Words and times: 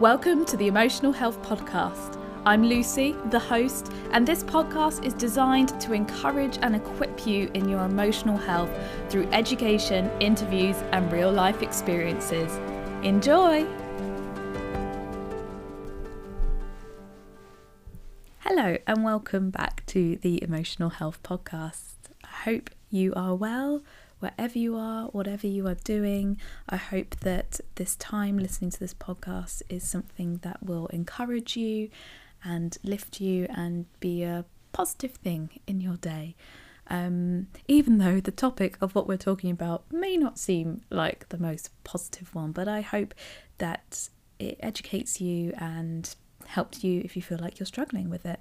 Welcome 0.00 0.44
to 0.44 0.58
the 0.58 0.66
Emotional 0.66 1.10
Health 1.10 1.40
Podcast. 1.40 2.20
I'm 2.44 2.62
Lucy, 2.62 3.16
the 3.30 3.38
host, 3.38 3.90
and 4.10 4.28
this 4.28 4.44
podcast 4.44 5.06
is 5.06 5.14
designed 5.14 5.80
to 5.80 5.94
encourage 5.94 6.58
and 6.60 6.76
equip 6.76 7.26
you 7.26 7.50
in 7.54 7.66
your 7.66 7.82
emotional 7.82 8.36
health 8.36 8.68
through 9.08 9.26
education, 9.32 10.10
interviews, 10.20 10.76
and 10.92 11.10
real 11.10 11.32
life 11.32 11.62
experiences. 11.62 12.52
Enjoy! 13.02 13.66
Hello, 18.40 18.76
and 18.86 19.02
welcome 19.02 19.48
back 19.48 19.86
to 19.86 20.16
the 20.16 20.44
Emotional 20.44 20.90
Health 20.90 21.22
Podcast. 21.22 21.94
I 22.22 22.42
hope 22.44 22.68
you 22.90 23.14
are 23.14 23.34
well 23.34 23.82
wherever 24.18 24.58
you 24.58 24.76
are, 24.76 25.04
whatever 25.06 25.46
you 25.46 25.66
are 25.66 25.74
doing. 25.74 26.40
I 26.68 26.76
hope 26.76 27.16
that 27.20 27.60
this 27.74 27.96
time 27.96 28.38
listening 28.38 28.70
to 28.70 28.80
this 28.80 28.94
podcast 28.94 29.62
is 29.68 29.88
something 29.88 30.38
that 30.42 30.62
will 30.62 30.86
encourage 30.88 31.56
you 31.56 31.90
and 32.44 32.76
lift 32.82 33.20
you 33.20 33.46
and 33.50 33.86
be 34.00 34.22
a 34.22 34.44
positive 34.72 35.12
thing 35.12 35.50
in 35.66 35.80
your 35.80 35.96
day. 35.96 36.34
Um, 36.88 37.48
even 37.66 37.98
though 37.98 38.20
the 38.20 38.30
topic 38.30 38.78
of 38.80 38.94
what 38.94 39.08
we're 39.08 39.16
talking 39.16 39.50
about 39.50 39.84
may 39.90 40.16
not 40.16 40.38
seem 40.38 40.82
like 40.90 41.28
the 41.30 41.38
most 41.38 41.70
positive 41.82 42.34
one, 42.34 42.52
but 42.52 42.68
I 42.68 42.80
hope 42.80 43.12
that 43.58 44.08
it 44.38 44.56
educates 44.60 45.20
you 45.20 45.52
and 45.58 46.14
helps 46.46 46.84
you 46.84 47.00
if 47.04 47.16
you 47.16 47.22
feel 47.22 47.38
like 47.38 47.58
you're 47.58 47.66
struggling 47.66 48.08
with 48.08 48.24
it. 48.24 48.40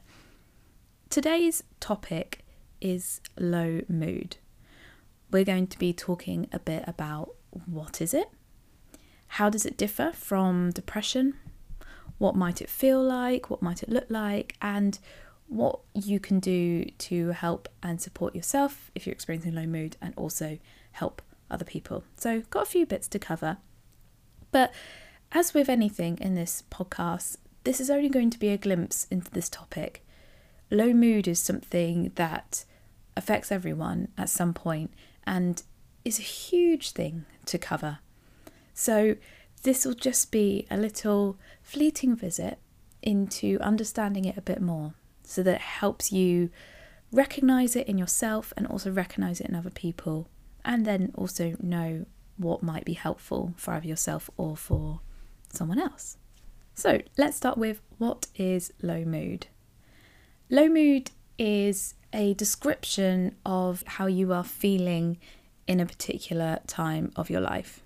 Today's 1.09 1.63
topic 1.79 2.45
is 2.81 3.21
low 3.39 3.81
mood 3.87 4.37
we're 5.31 5.45
going 5.45 5.67
to 5.67 5.79
be 5.79 5.93
talking 5.93 6.47
a 6.51 6.59
bit 6.59 6.83
about 6.87 7.31
what 7.65 8.01
is 8.01 8.13
it? 8.13 8.29
How 9.27 9.49
does 9.49 9.65
it 9.65 9.77
differ 9.77 10.11
from 10.13 10.71
depression? 10.71 11.35
What 12.17 12.35
might 12.35 12.61
it 12.61 12.69
feel 12.69 13.01
like? 13.03 13.49
What 13.49 13.61
might 13.61 13.83
it 13.83 13.89
look 13.89 14.09
like? 14.09 14.55
And 14.61 14.97
what 15.47 15.79
you 15.93 16.19
can 16.19 16.39
do 16.39 16.85
to 16.97 17.29
help 17.29 17.69
and 17.83 18.01
support 18.01 18.35
yourself 18.35 18.91
if 18.95 19.05
you're 19.05 19.13
experiencing 19.13 19.53
low 19.53 19.65
mood 19.65 19.97
and 20.01 20.13
also 20.15 20.57
help 20.93 21.21
other 21.49 21.65
people. 21.65 22.03
So, 22.17 22.41
got 22.49 22.63
a 22.63 22.69
few 22.69 22.85
bits 22.85 23.07
to 23.09 23.19
cover. 23.19 23.57
But 24.51 24.73
as 25.31 25.53
with 25.53 25.69
anything 25.69 26.17
in 26.19 26.35
this 26.35 26.63
podcast, 26.71 27.37
this 27.63 27.81
is 27.81 27.89
only 27.89 28.09
going 28.09 28.29
to 28.29 28.39
be 28.39 28.49
a 28.49 28.57
glimpse 28.57 29.05
into 29.11 29.29
this 29.31 29.49
topic. 29.49 30.03
Low 30.71 30.93
mood 30.93 31.27
is 31.27 31.39
something 31.39 32.11
that 32.15 32.65
affects 33.17 33.51
everyone 33.51 34.09
at 34.17 34.29
some 34.29 34.53
point 34.53 34.91
and 35.25 35.63
is 36.03 36.19
a 36.19 36.23
huge 36.23 36.91
thing 36.91 37.25
to 37.45 37.57
cover. 37.57 37.99
So, 38.73 39.15
this 39.63 39.85
will 39.85 39.95
just 39.95 40.31
be 40.31 40.67
a 40.69 40.77
little 40.77 41.37
fleeting 41.63 42.15
visit 42.15 42.59
into 43.01 43.57
understanding 43.59 44.25
it 44.25 44.37
a 44.37 44.41
bit 44.41 44.61
more 44.61 44.93
so 45.23 45.41
that 45.41 45.55
it 45.55 45.61
helps 45.61 46.11
you 46.11 46.51
recognize 47.11 47.75
it 47.75 47.87
in 47.87 47.97
yourself 47.97 48.53
and 48.55 48.67
also 48.67 48.91
recognize 48.91 49.41
it 49.41 49.47
in 49.47 49.55
other 49.55 49.69
people, 49.71 50.27
and 50.63 50.85
then 50.85 51.11
also 51.15 51.55
know 51.59 52.05
what 52.37 52.61
might 52.61 52.85
be 52.85 52.93
helpful 52.93 53.53
for 53.55 53.73
either 53.73 53.87
yourself 53.87 54.29
or 54.37 54.55
for 54.57 54.99
someone 55.51 55.79
else. 55.79 56.17
So, 56.75 57.01
let's 57.17 57.37
start 57.37 57.57
with 57.57 57.81
what 57.97 58.27
is 58.35 58.73
low 58.81 59.05
mood? 59.05 59.47
Low 60.49 60.67
mood 60.67 61.11
is 61.37 61.95
a 62.15 62.33
description 62.33 63.35
of 63.45 63.83
how 63.85 64.07
you 64.07 64.31
are 64.33 64.43
feeling 64.43 65.17
in 65.67 65.79
a 65.79 65.85
particular 65.85 66.59
time 66.65 67.11
of 67.15 67.29
your 67.29 67.41
life. 67.41 67.81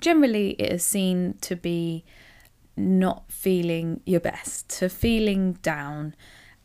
Generally, 0.00 0.50
it 0.52 0.72
is 0.72 0.84
seen 0.84 1.34
to 1.40 1.56
be 1.56 2.04
not 2.76 3.24
feeling 3.28 4.00
your 4.06 4.20
best, 4.20 4.68
to 4.78 4.88
feeling 4.88 5.54
down. 5.54 6.14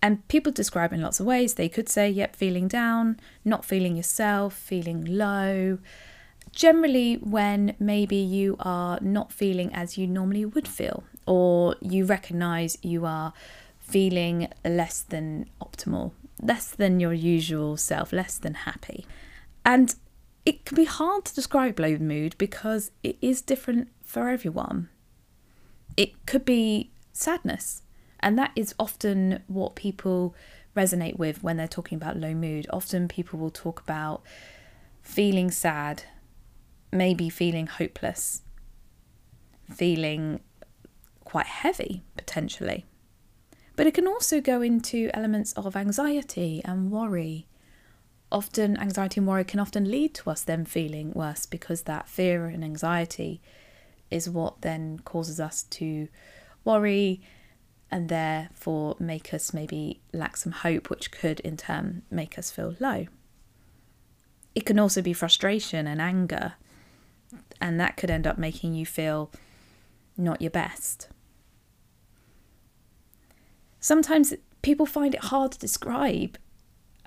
And 0.02 0.26
people 0.28 0.52
describe 0.52 0.94
in 0.94 1.02
lots 1.02 1.20
of 1.20 1.26
ways. 1.26 1.56
They 1.56 1.68
could 1.68 1.90
say, 1.90 2.10
yep, 2.10 2.36
feeling 2.36 2.68
down, 2.68 3.20
not 3.44 3.66
feeling 3.66 3.96
yourself, 3.96 4.54
feeling 4.54 5.04
low. 5.04 5.80
Generally, 6.52 7.16
when 7.16 7.76
maybe 7.80 8.18
you 8.18 8.56
are 8.60 9.00
not 9.02 9.34
feeling 9.34 9.74
as 9.74 9.98
you 9.98 10.06
normally 10.06 10.46
would 10.46 10.68
feel, 10.68 11.04
or 11.26 11.76
you 11.82 12.06
recognize 12.06 12.78
you 12.84 13.08
are 13.08 13.34
feeling 13.80 14.48
less 14.64 15.02
than 15.02 15.50
optimal 15.60 16.12
less 16.42 16.72
than 16.72 17.00
your 17.00 17.14
usual 17.14 17.78
self, 17.78 18.12
less 18.12 18.38
than 18.38 18.54
happy. 18.54 19.06
And 19.66 19.96
it 20.46 20.66
can 20.66 20.76
be 20.76 20.86
hard 20.86 21.26
to 21.26 21.36
describe 21.36 21.80
low 21.80 21.98
mood 21.98 22.36
because 22.38 22.92
it 23.02 23.18
is 23.22 23.42
different 23.42 23.90
for 24.04 24.28
everyone. 24.28 24.90
It 25.96 26.26
could 26.26 26.44
be 26.44 26.92
sadness, 27.14 27.84
and 28.20 28.38
that 28.38 28.52
is 28.56 28.74
often 28.80 29.44
what 29.48 29.76
people 29.76 30.36
resonate 30.76 31.18
with 31.18 31.44
when 31.44 31.58
they're 31.58 31.68
talking 31.68 31.96
about 31.96 32.18
low 32.18 32.34
mood. 32.34 32.66
Often 32.72 33.08
people 33.08 33.40
will 33.40 33.52
talk 33.52 33.80
about 33.82 34.24
feeling 35.02 35.52
sad, 35.52 36.04
maybe 36.92 37.30
feeling 37.30 37.68
hopeless, 37.68 38.42
feeling 39.72 40.40
quite 41.24 41.46
heavy 41.46 42.04
potentially. 42.18 42.86
But 43.76 43.88
it 43.88 43.94
can 43.94 44.08
also 44.08 44.40
go 44.40 44.62
into 44.62 45.10
elements 45.14 45.54
of 45.54 45.76
anxiety 45.76 46.62
and 46.64 46.92
worry. 46.92 47.48
Often, 48.32 48.78
anxiety 48.78 49.20
and 49.20 49.28
worry 49.28 49.44
can 49.44 49.60
often 49.60 49.90
lead 49.90 50.14
to 50.16 50.30
us 50.30 50.44
then 50.44 50.66
feeling 50.66 51.12
worse 51.14 51.46
because 51.46 51.84
that 51.84 52.08
fear 52.08 52.46
and 52.46 52.64
anxiety 52.64 53.42
is 54.12 54.30
what 54.30 54.62
then 54.62 55.00
causes 55.00 55.40
us 55.40 55.64
to 55.64 56.08
worry 56.64 57.22
and 57.90 58.10
therefore 58.10 58.96
make 59.00 59.34
us 59.34 59.54
maybe 59.54 60.02
lack 60.14 60.38
some 60.38 60.52
hope, 60.52 60.90
which 60.90 61.12
could 61.12 61.40
in 61.42 61.58
turn 61.58 62.04
make 62.10 62.40
us 62.40 62.50
feel 62.50 62.76
low. 62.80 63.06
It 64.56 64.66
can 64.66 64.80
also 64.80 65.02
be 65.02 65.14
frustration 65.14 65.88
and 65.88 66.02
anger, 66.02 66.54
and 67.60 67.80
that 67.80 67.98
could 67.98 68.12
end 68.12 68.26
up 68.26 68.38
making 68.38 68.74
you 68.74 68.86
feel 68.86 69.32
not 70.18 70.42
your 70.42 70.52
best. 70.52 71.08
Sometimes 73.84 74.34
people 74.62 74.86
find 74.86 75.14
it 75.14 75.26
hard 75.26 75.52
to 75.52 75.60
describe 75.60 76.38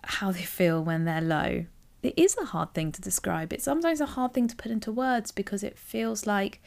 how 0.04 0.30
they 0.30 0.42
feel 0.42 0.84
when 0.84 1.06
they're 1.06 1.22
low. 1.22 1.64
It 2.02 2.12
is 2.18 2.36
a 2.36 2.44
hard 2.44 2.74
thing 2.74 2.92
to 2.92 3.00
describe. 3.00 3.50
It's 3.54 3.64
sometimes 3.64 4.02
a 4.02 4.04
hard 4.04 4.34
thing 4.34 4.46
to 4.46 4.54
put 4.54 4.70
into 4.70 4.92
words 4.92 5.32
because 5.32 5.62
it 5.62 5.78
feels 5.78 6.26
like 6.26 6.62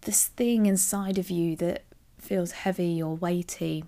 this 0.00 0.28
thing 0.28 0.64
inside 0.64 1.18
of 1.18 1.28
you 1.28 1.56
that 1.56 1.84
feels 2.16 2.52
heavy 2.52 3.02
or 3.02 3.14
weighty 3.14 3.84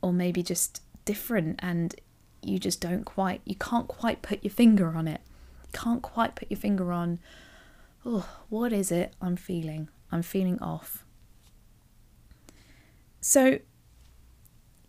or 0.00 0.12
maybe 0.12 0.44
just 0.44 0.80
different 1.04 1.58
and 1.60 1.96
you 2.40 2.60
just 2.60 2.80
don't 2.80 3.02
quite 3.02 3.40
you 3.44 3.56
can't 3.56 3.88
quite 3.88 4.22
put 4.22 4.44
your 4.44 4.52
finger 4.52 4.94
on 4.94 5.08
it. 5.08 5.22
You 5.72 5.80
can't 5.80 6.02
quite 6.02 6.36
put 6.36 6.52
your 6.52 6.60
finger 6.60 6.92
on 6.92 7.18
oh, 8.06 8.28
what 8.48 8.72
is 8.72 8.92
it 8.92 9.12
I'm 9.20 9.34
feeling? 9.34 9.88
I'm 10.12 10.22
feeling 10.22 10.60
off. 10.60 11.03
So, 13.26 13.58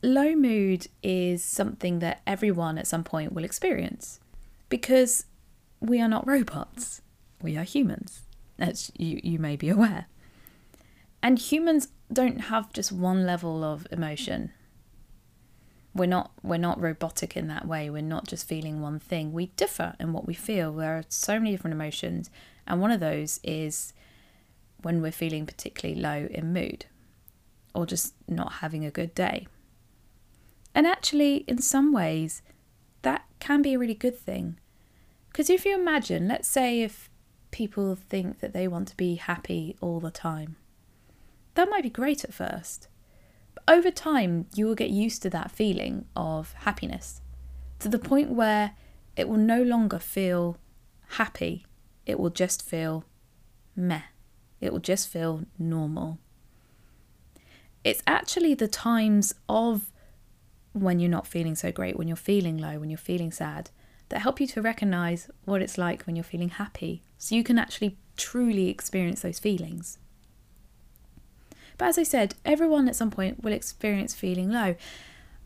low 0.04 0.36
mood 0.36 0.88
is 1.02 1.42
something 1.42 2.00
that 2.00 2.22
everyone 2.28 2.78
at 2.78 2.86
some 2.86 3.06
point 3.06 3.32
will 3.32 3.46
experience 3.46 4.20
because 4.68 5.24
we 5.80 6.02
are 6.02 6.10
not 6.10 6.28
robots, 6.28 7.02
we 7.42 7.56
are 7.56 7.64
humans, 7.64 8.24
as 8.60 8.92
you, 8.98 9.22
you 9.24 9.40
may 9.40 9.56
be 9.56 9.70
aware. 9.70 10.08
And 11.24 11.40
humans 11.40 11.88
don't 12.12 12.42
have 12.52 12.74
just 12.74 12.92
one 12.92 13.26
level 13.26 13.64
of 13.64 13.88
emotion. 13.90 14.52
We're 15.94 16.06
not 16.06 16.32
we're 16.44 16.58
not 16.58 16.82
robotic 16.82 17.38
in 17.38 17.48
that 17.48 17.66
way. 17.66 17.90
We're 17.90 18.02
not 18.02 18.28
just 18.28 18.50
feeling 18.50 18.82
one 18.82 19.00
thing. 19.00 19.32
We 19.32 19.46
differ 19.56 19.96
in 19.98 20.12
what 20.12 20.28
we 20.28 20.34
feel. 20.34 20.74
There 20.74 20.98
are 20.98 21.06
so 21.08 21.40
many 21.40 21.52
different 21.52 21.76
emotions, 21.76 22.30
and 22.68 22.82
one 22.82 22.92
of 22.92 23.00
those 23.00 23.40
is 23.46 23.94
when 24.82 25.02
we're 25.02 25.14
feeling 25.14 25.46
particularly 25.46 26.02
low 26.02 26.28
in 26.30 26.52
mood 26.52 26.88
or 27.76 27.86
just 27.86 28.14
not 28.28 28.54
having 28.54 28.86
a 28.86 28.92
good 28.92 29.14
day. 29.14 29.48
And 30.74 30.88
actually, 30.88 31.38
in 31.48 31.62
some 31.62 31.94
ways, 31.94 32.42
that 33.02 33.26
can 33.40 33.62
be 33.62 33.74
a 33.74 33.80
really 33.80 33.94
good 33.94 34.18
thing. 34.18 34.60
Because 35.30 35.50
if 35.50 35.66
you 35.66 35.76
imagine, 35.76 36.28
let's 36.28 36.48
say 36.48 36.82
if 36.82 37.10
people 37.52 37.96
think 37.96 38.40
that 38.40 38.54
they 38.54 38.68
want 38.68 38.88
to 38.90 38.98
be 38.98 39.16
happy 39.16 39.78
all 39.82 40.00
the 40.00 40.12
time, 40.12 40.56
that 41.54 41.70
might 41.70 41.84
be 41.84 41.90
great 41.90 42.24
at 42.24 42.34
first. 42.34 42.88
But 43.54 43.64
over 43.68 43.92
time, 43.92 44.48
you 44.56 44.66
will 44.66 44.76
get 44.76 44.90
used 44.90 45.22
to 45.22 45.30
that 45.30 45.52
feeling 45.52 46.06
of 46.16 46.54
happiness 46.60 47.22
to 47.80 47.90
the 47.90 48.00
point 48.00 48.32
where 48.32 48.72
it 49.16 49.30
will 49.30 49.38
no 49.38 49.62
longer 49.62 50.00
feel 50.00 50.58
happy, 51.10 51.66
it 52.06 52.20
will 52.20 52.30
just 52.30 52.64
feel 52.64 53.06
meh. 53.76 54.02
It 54.62 54.72
will 54.72 54.80
just 54.80 55.08
feel 55.08 55.44
normal. 55.60 56.20
It's 57.86 58.02
actually 58.08 58.56
the 58.56 58.68
times 58.68 59.36
of 59.48 59.92
when 60.74 61.00
you're 61.00 61.08
not 61.08 61.28
feeling 61.28 61.54
so 61.54 61.72
great, 61.72 61.96
when 61.96 62.08
you're 62.08 62.18
feeling 62.18 62.58
low, 62.58 62.80
when 62.80 62.90
you're 62.90 62.98
feeling 62.98 63.32
sad, 63.32 63.70
that 64.10 64.22
help 64.22 64.42
you 64.42 64.48
to 64.48 64.62
recognize 64.62 65.30
what 65.46 65.62
it's 65.62 65.78
like 65.78 66.04
when 66.04 66.16
you're 66.16 66.24
feeling 66.24 66.50
happy. 66.50 67.04
So 67.20 67.36
you 67.36 67.44
can 67.44 67.60
actually 67.60 67.96
truly 68.18 68.70
experience 68.70 69.22
those 69.22 69.38
feelings. 69.38 70.00
But 71.78 71.90
as 71.90 72.00
I 72.00 72.04
said, 72.04 72.34
everyone 72.44 72.90
at 72.90 72.96
some 72.96 73.12
point 73.12 73.44
will 73.44 73.54
experience 73.54 74.16
feeling 74.16 74.50
low. 74.50 74.76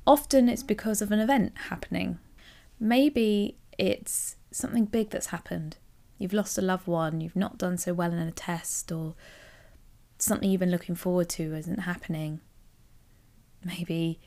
Often 0.07 0.47
it's 0.47 0.63
because 0.63 1.01
of 1.01 1.11
an 1.11 1.19
event 1.19 1.51
happening. 1.69 2.19
Maybe 2.79 3.57
it's 3.77 4.37
something 4.49 4.85
big 4.85 5.09
that's 5.09 5.27
happened. 5.27 5.75
You've 6.17 6.33
lost 6.33 6.57
a 6.57 6.61
loved 6.61 6.87
one, 6.87 7.19
you've 7.19 7.35
not 7.35 7.57
done 7.57 7.77
so 7.77 7.93
well 7.93 8.13
in 8.13 8.19
a 8.19 8.31
test, 8.31 8.93
or 8.93 9.15
something 10.19 10.49
you've 10.49 10.59
been 10.59 10.71
looking 10.71 10.95
forward 10.95 11.29
to 11.29 11.55
isn't 11.55 11.79
happening. 11.79 12.41
Maybe 13.63 14.19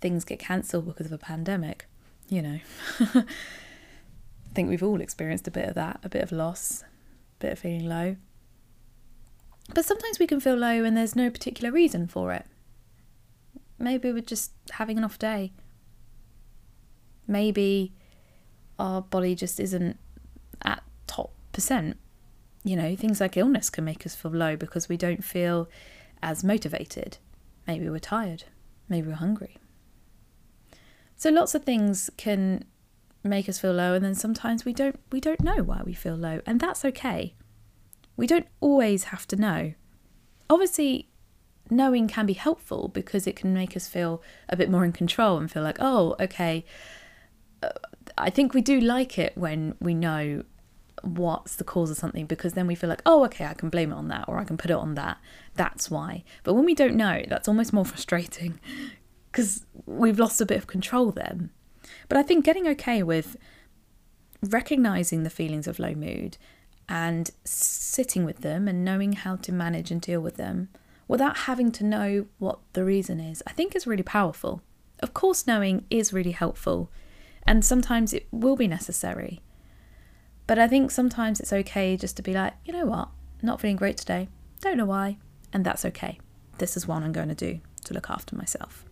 things 0.00 0.24
get 0.24 0.38
cancelled 0.38 0.86
because 0.86 1.06
of 1.06 1.12
a 1.12 1.18
pandemic, 1.18 1.86
you 2.28 2.42
know. 2.42 2.58
I 3.00 3.24
think 4.54 4.68
we've 4.68 4.82
all 4.82 5.00
experienced 5.00 5.46
a 5.46 5.50
bit 5.50 5.68
of 5.68 5.74
that, 5.74 6.00
a 6.02 6.08
bit 6.08 6.22
of 6.22 6.32
loss, 6.32 6.82
a 6.82 6.86
bit 7.40 7.52
of 7.52 7.58
feeling 7.58 7.88
low. 7.88 8.16
But 9.74 9.84
sometimes 9.84 10.18
we 10.18 10.26
can 10.26 10.40
feel 10.40 10.56
low 10.56 10.84
and 10.84 10.96
there's 10.96 11.14
no 11.14 11.30
particular 11.30 11.70
reason 11.70 12.06
for 12.06 12.32
it. 12.32 12.46
Maybe 13.78 14.12
we're 14.12 14.22
just 14.22 14.52
having 14.72 14.98
an 14.98 15.04
off 15.04 15.18
day. 15.18 15.52
Maybe 17.26 17.92
our 18.78 19.02
body 19.02 19.34
just 19.34 19.60
isn't 19.60 19.98
at 20.62 20.82
top 21.06 21.32
percent. 21.52 21.98
You 22.64 22.76
know, 22.76 22.96
things 22.96 23.20
like 23.20 23.36
illness 23.36 23.70
can 23.70 23.84
make 23.84 24.04
us 24.04 24.14
feel 24.14 24.32
low 24.32 24.56
because 24.56 24.88
we 24.88 24.96
don't 24.96 25.24
feel 25.24 25.68
as 26.22 26.42
motivated. 26.42 27.18
Maybe 27.66 27.88
we're 27.88 27.98
tired. 27.98 28.44
Maybe 28.88 29.08
we're 29.08 29.14
hungry. 29.14 29.58
So 31.16 31.30
lots 31.30 31.54
of 31.54 31.64
things 31.64 32.10
can 32.16 32.64
make 33.24 33.48
us 33.48 33.58
feel 33.58 33.72
low 33.72 33.94
and 33.94 34.04
then 34.04 34.14
sometimes 34.14 34.64
we 34.64 34.72
don't 34.72 34.98
we 35.10 35.20
don't 35.20 35.42
know 35.42 35.62
why 35.62 35.82
we 35.84 35.92
feel 35.92 36.14
low 36.14 36.40
and 36.46 36.60
that's 36.60 36.84
okay. 36.84 37.34
We 38.16 38.26
don't 38.26 38.46
always 38.60 39.04
have 39.04 39.26
to 39.28 39.36
know. 39.36 39.74
Obviously, 40.50 41.10
knowing 41.70 42.08
can 42.08 42.26
be 42.26 42.32
helpful 42.32 42.88
because 42.88 43.26
it 43.26 43.36
can 43.36 43.52
make 43.52 43.76
us 43.76 43.86
feel 43.88 44.22
a 44.48 44.56
bit 44.56 44.70
more 44.70 44.84
in 44.84 44.92
control 44.92 45.38
and 45.38 45.50
feel 45.50 45.62
like, 45.62 45.78
"Oh, 45.80 46.16
okay, 46.18 46.64
uh, 47.62 47.70
I 48.16 48.30
think 48.30 48.54
we 48.54 48.62
do 48.62 48.80
like 48.80 49.18
it 49.18 49.36
when 49.36 49.74
we 49.80 49.94
know 49.94 50.44
what's 51.02 51.56
the 51.56 51.64
cause 51.64 51.90
of 51.90 51.96
something 51.96 52.26
because 52.26 52.54
then 52.54 52.66
we 52.66 52.74
feel 52.74 52.90
like, 52.90 53.02
oh, 53.06 53.24
okay, 53.24 53.46
I 53.46 53.54
can 53.54 53.68
blame 53.68 53.92
it 53.92 53.96
on 53.96 54.08
that 54.08 54.28
or 54.28 54.38
I 54.38 54.44
can 54.44 54.56
put 54.56 54.70
it 54.70 54.76
on 54.76 54.94
that. 54.94 55.18
That's 55.54 55.90
why. 55.90 56.24
But 56.42 56.54
when 56.54 56.64
we 56.64 56.74
don't 56.74 56.96
know, 56.96 57.22
that's 57.28 57.48
almost 57.48 57.72
more 57.72 57.84
frustrating 57.86 58.60
because 59.30 59.64
we've 59.86 60.18
lost 60.18 60.40
a 60.40 60.46
bit 60.46 60.58
of 60.58 60.66
control 60.66 61.10
then. 61.10 61.50
But 62.08 62.18
I 62.18 62.22
think 62.22 62.44
getting 62.44 62.66
okay 62.68 63.02
with 63.02 63.36
recognizing 64.42 65.22
the 65.22 65.30
feelings 65.30 65.66
of 65.66 65.78
low 65.78 65.94
mood 65.94 66.36
and 66.88 67.30
sitting 67.44 68.24
with 68.24 68.40
them 68.40 68.66
and 68.66 68.84
knowing 68.84 69.12
how 69.12 69.36
to 69.36 69.52
manage 69.52 69.90
and 69.90 70.00
deal 70.00 70.20
with 70.20 70.36
them 70.36 70.68
without 71.06 71.38
having 71.38 71.72
to 71.72 71.84
know 71.84 72.26
what 72.38 72.58
the 72.74 72.84
reason 72.84 73.20
is, 73.20 73.42
I 73.46 73.52
think 73.52 73.74
is 73.74 73.86
really 73.86 74.02
powerful. 74.02 74.62
Of 75.00 75.14
course, 75.14 75.46
knowing 75.46 75.84
is 75.90 76.12
really 76.12 76.32
helpful, 76.32 76.90
and 77.46 77.64
sometimes 77.64 78.12
it 78.12 78.26
will 78.30 78.56
be 78.56 78.68
necessary. 78.68 79.40
But 80.48 80.58
I 80.58 80.66
think 80.66 80.90
sometimes 80.90 81.38
it's 81.38 81.52
okay 81.52 81.96
just 81.96 82.16
to 82.16 82.22
be 82.22 82.32
like, 82.32 82.54
you 82.64 82.72
know 82.72 82.86
what, 82.86 83.10
not 83.42 83.60
feeling 83.60 83.76
great 83.76 83.98
today, 83.98 84.28
don't 84.62 84.78
know 84.78 84.86
why, 84.86 85.18
and 85.52 85.64
that's 85.64 85.84
okay. 85.84 86.18
This 86.56 86.74
is 86.76 86.88
one 86.88 87.04
I'm 87.04 87.12
going 87.12 87.28
to 87.28 87.34
do 87.34 87.60
to 87.84 87.94
look 87.94 88.08
after 88.10 88.34
myself. 88.34 88.86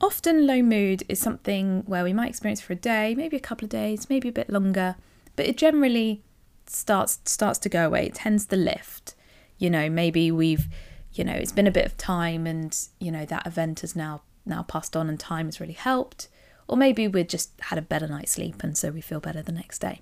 Often, 0.00 0.46
low 0.46 0.60
mood 0.60 1.04
is 1.08 1.20
something 1.20 1.84
where 1.86 2.02
we 2.02 2.12
might 2.12 2.30
experience 2.30 2.60
for 2.60 2.72
a 2.72 2.76
day, 2.76 3.14
maybe 3.14 3.36
a 3.36 3.40
couple 3.40 3.64
of 3.64 3.70
days, 3.70 4.10
maybe 4.10 4.28
a 4.28 4.32
bit 4.32 4.50
longer, 4.50 4.96
but 5.36 5.46
it 5.46 5.56
generally 5.56 6.24
starts 6.66 7.20
starts 7.24 7.60
to 7.60 7.68
go 7.68 7.86
away. 7.86 8.06
It 8.06 8.14
tends 8.14 8.46
to 8.46 8.56
lift. 8.56 9.14
You 9.56 9.70
know, 9.70 9.88
maybe 9.88 10.32
we've, 10.32 10.66
you 11.12 11.22
know, 11.22 11.32
it's 11.32 11.52
been 11.52 11.68
a 11.68 11.70
bit 11.70 11.86
of 11.86 11.96
time, 11.96 12.44
and 12.48 12.76
you 12.98 13.12
know 13.12 13.24
that 13.24 13.46
event 13.46 13.80
has 13.80 13.94
now 13.94 14.22
now 14.44 14.64
passed 14.64 14.96
on, 14.96 15.08
and 15.08 15.18
time 15.18 15.46
has 15.46 15.60
really 15.60 15.74
helped. 15.74 16.28
Or 16.66 16.76
maybe 16.76 17.06
we've 17.08 17.28
just 17.28 17.52
had 17.60 17.78
a 17.78 17.82
better 17.82 18.06
night's 18.06 18.32
sleep, 18.32 18.62
and 18.62 18.76
so 18.76 18.90
we 18.90 19.00
feel 19.00 19.20
better 19.20 19.42
the 19.42 19.52
next 19.52 19.80
day. 19.80 20.00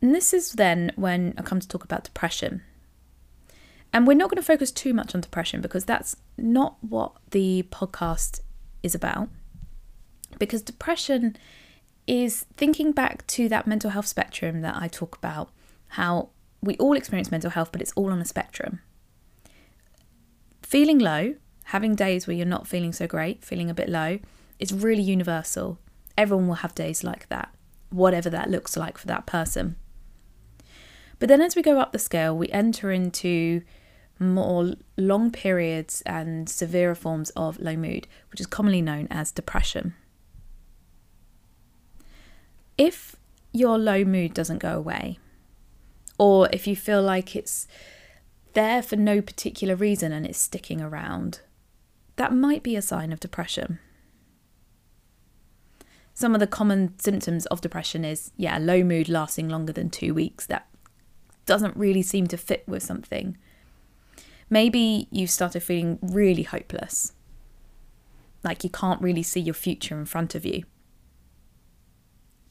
And 0.00 0.14
this 0.14 0.32
is 0.32 0.52
then 0.52 0.92
when 0.96 1.34
I 1.38 1.42
come 1.42 1.60
to 1.60 1.68
talk 1.68 1.84
about 1.84 2.04
depression. 2.04 2.62
And 3.92 4.06
we're 4.06 4.14
not 4.14 4.28
going 4.28 4.36
to 4.36 4.42
focus 4.42 4.70
too 4.70 4.92
much 4.92 5.14
on 5.14 5.20
depression 5.20 5.60
because 5.60 5.84
that's 5.84 6.16
not 6.36 6.76
what 6.80 7.12
the 7.30 7.66
podcast 7.70 8.40
is 8.82 8.94
about. 8.94 9.28
Because 10.38 10.62
depression 10.62 11.36
is 12.06 12.44
thinking 12.56 12.92
back 12.92 13.26
to 13.28 13.48
that 13.48 13.66
mental 13.66 13.90
health 13.90 14.06
spectrum 14.06 14.62
that 14.62 14.76
I 14.76 14.88
talk 14.88 15.16
about, 15.16 15.50
how 15.88 16.30
we 16.60 16.76
all 16.76 16.96
experience 16.96 17.30
mental 17.30 17.50
health, 17.50 17.70
but 17.72 17.80
it's 17.80 17.92
all 17.92 18.10
on 18.10 18.20
a 18.20 18.24
spectrum. 18.24 18.80
Feeling 20.62 20.98
low, 20.98 21.36
having 21.64 21.94
days 21.94 22.26
where 22.26 22.36
you're 22.36 22.46
not 22.46 22.66
feeling 22.66 22.92
so 22.92 23.06
great, 23.06 23.44
feeling 23.44 23.70
a 23.70 23.74
bit 23.74 23.88
low, 23.88 24.18
is 24.64 24.72
really 24.72 25.02
universal. 25.02 25.78
Everyone 26.16 26.48
will 26.48 26.54
have 26.56 26.74
days 26.74 27.04
like 27.04 27.28
that, 27.28 27.54
whatever 27.90 28.30
that 28.30 28.50
looks 28.50 28.76
like 28.76 28.96
for 28.96 29.06
that 29.06 29.26
person. 29.26 29.76
But 31.18 31.28
then 31.28 31.42
as 31.42 31.54
we 31.54 31.62
go 31.62 31.78
up 31.78 31.92
the 31.92 31.98
scale, 31.98 32.36
we 32.36 32.48
enter 32.48 32.90
into 32.90 33.62
more 34.18 34.72
long 34.96 35.30
periods 35.30 36.02
and 36.06 36.48
severer 36.48 36.94
forms 36.94 37.30
of 37.30 37.60
low 37.60 37.76
mood, 37.76 38.06
which 38.30 38.40
is 38.40 38.46
commonly 38.46 38.80
known 38.80 39.06
as 39.10 39.30
depression. 39.30 39.94
If 42.78 43.16
your 43.52 43.78
low 43.78 44.02
mood 44.04 44.32
doesn't 44.32 44.58
go 44.58 44.78
away, 44.78 45.18
or 46.18 46.48
if 46.52 46.66
you 46.66 46.74
feel 46.74 47.02
like 47.02 47.36
it's 47.36 47.68
there 48.54 48.82
for 48.82 48.96
no 48.96 49.20
particular 49.20 49.76
reason 49.76 50.10
and 50.10 50.24
it's 50.24 50.38
sticking 50.38 50.80
around, 50.80 51.40
that 52.16 52.32
might 52.32 52.62
be 52.62 52.76
a 52.76 52.82
sign 52.82 53.12
of 53.12 53.20
depression. 53.20 53.78
Some 56.14 56.34
of 56.34 56.40
the 56.40 56.46
common 56.46 56.98
symptoms 56.98 57.44
of 57.46 57.60
depression 57.60 58.04
is, 58.04 58.30
yeah, 58.36 58.56
low 58.58 58.84
mood 58.84 59.08
lasting 59.08 59.48
longer 59.48 59.72
than 59.72 59.90
two 59.90 60.14
weeks. 60.14 60.46
That 60.46 60.68
doesn't 61.44 61.76
really 61.76 62.02
seem 62.02 62.28
to 62.28 62.36
fit 62.36 62.62
with 62.66 62.82
something. 62.82 63.36
Maybe 64.48 65.08
you've 65.10 65.30
started 65.30 65.62
feeling 65.62 65.98
really 66.00 66.44
hopeless, 66.44 67.12
like 68.44 68.62
you 68.62 68.70
can't 68.70 69.02
really 69.02 69.22
see 69.22 69.40
your 69.40 69.54
future 69.54 69.98
in 69.98 70.04
front 70.04 70.34
of 70.34 70.46
you. 70.46 70.62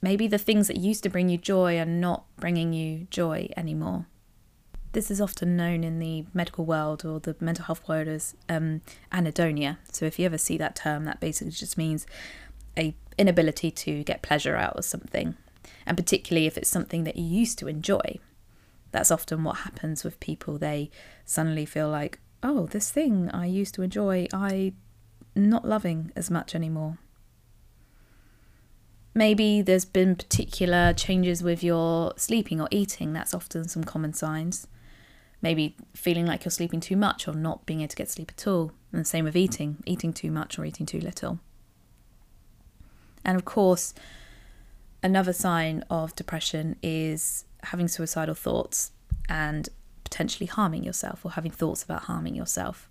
Maybe 0.02 0.28
the 0.28 0.38
things 0.38 0.68
that 0.68 0.78
used 0.78 1.04
to 1.04 1.10
bring 1.10 1.30
you 1.30 1.38
joy 1.38 1.80
are 1.80 1.86
not 1.86 2.26
bringing 2.36 2.74
you 2.74 3.08
joy 3.10 3.48
anymore. 3.56 4.08
This 4.92 5.10
is 5.10 5.22
often 5.22 5.56
known 5.56 5.84
in 5.84 6.00
the 6.00 6.26
medical 6.34 6.66
world 6.66 7.06
or 7.06 7.20
the 7.20 7.36
mental 7.40 7.66
health 7.66 7.88
world 7.88 8.08
as 8.08 8.36
um, 8.50 8.82
anhedonia. 9.12 9.78
So 9.92 10.06
if 10.06 10.20
you 10.20 10.26
ever 10.26 10.38
see 10.38 10.58
that 10.58 10.76
term, 10.76 11.06
that 11.06 11.22
basically 11.22 11.52
just 11.52 11.78
means 11.78 12.06
a 12.78 12.96
inability 13.18 13.72
to 13.72 14.04
get 14.04 14.22
pleasure 14.22 14.56
out 14.56 14.78
of 14.78 14.86
something, 14.86 15.36
and 15.86 15.98
particularly 15.98 16.48
if 16.48 16.58
it's 16.58 16.70
something 16.70 17.04
that 17.04 17.16
you 17.16 17.24
used 17.24 17.60
to 17.60 17.68
enjoy. 17.68 18.20
That's 18.92 19.12
often 19.12 19.44
what 19.44 19.58
happens 19.58 20.04
with 20.04 20.20
people. 20.20 20.58
They 20.58 20.92
suddenly 21.26 21.66
feel 21.66 21.90
like, 21.90 22.20
oh, 22.42 22.68
this 22.68 22.92
thing 22.92 23.30
I 23.32 23.46
used 23.46 23.74
to 23.76 23.82
enjoy, 23.82 24.28
I 24.34 24.74
not 25.36 25.68
loving 25.68 26.12
as 26.16 26.30
much 26.30 26.54
anymore. 26.54 26.98
Maybe 29.16 29.62
there's 29.62 29.86
been 29.86 30.16
particular 30.16 30.94
changes 30.94 31.44
with 31.44 31.64
your 31.64 32.14
sleeping 32.18 32.60
or 32.60 32.68
eating. 32.72 33.14
That's 33.14 33.34
often 33.34 33.68
some 33.68 33.84
common 33.84 34.14
signs. 34.14 34.68
Maybe 35.42 35.76
feeling 35.94 36.26
like 36.26 36.46
you're 36.46 36.52
sleeping 36.52 36.80
too 36.80 36.96
much 36.96 37.28
or 37.28 37.34
not 37.34 37.66
being 37.66 37.82
able 37.82 37.90
to 37.90 37.96
get 37.96 38.10
sleep 38.10 38.32
at 38.36 38.48
all. 38.48 38.72
And 38.92 39.02
the 39.02 39.06
same 39.06 39.26
with 39.26 39.36
eating, 39.36 39.84
eating 39.86 40.14
too 40.14 40.32
much 40.32 40.58
or 40.58 40.66
eating 40.66 40.86
too 40.86 41.00
little. 41.00 41.40
And 43.26 43.38
of 43.38 43.46
course, 43.46 43.94
another 45.02 45.34
sign 45.34 45.84
of 45.90 46.16
depression 46.16 46.76
is 46.82 47.46
having 47.64 47.88
suicidal 47.88 48.36
thoughts 48.36 48.92
and 49.30 49.70
potentially 50.04 50.48
harming 50.48 50.84
yourself 50.84 51.26
or 51.26 51.32
having 51.32 51.52
thoughts 51.52 51.84
about 51.84 52.04
harming 52.04 52.36
yourself. 52.36 52.90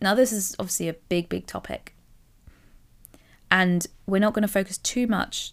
Now, 0.00 0.14
this 0.14 0.32
is 0.32 0.56
obviously 0.58 0.88
a 0.88 0.94
big, 0.94 1.28
big 1.28 1.46
topic. 1.46 1.94
And 3.50 3.86
we're 4.06 4.18
not 4.18 4.32
going 4.32 4.42
to 4.42 4.48
focus 4.48 4.78
too 4.78 5.06
much 5.06 5.52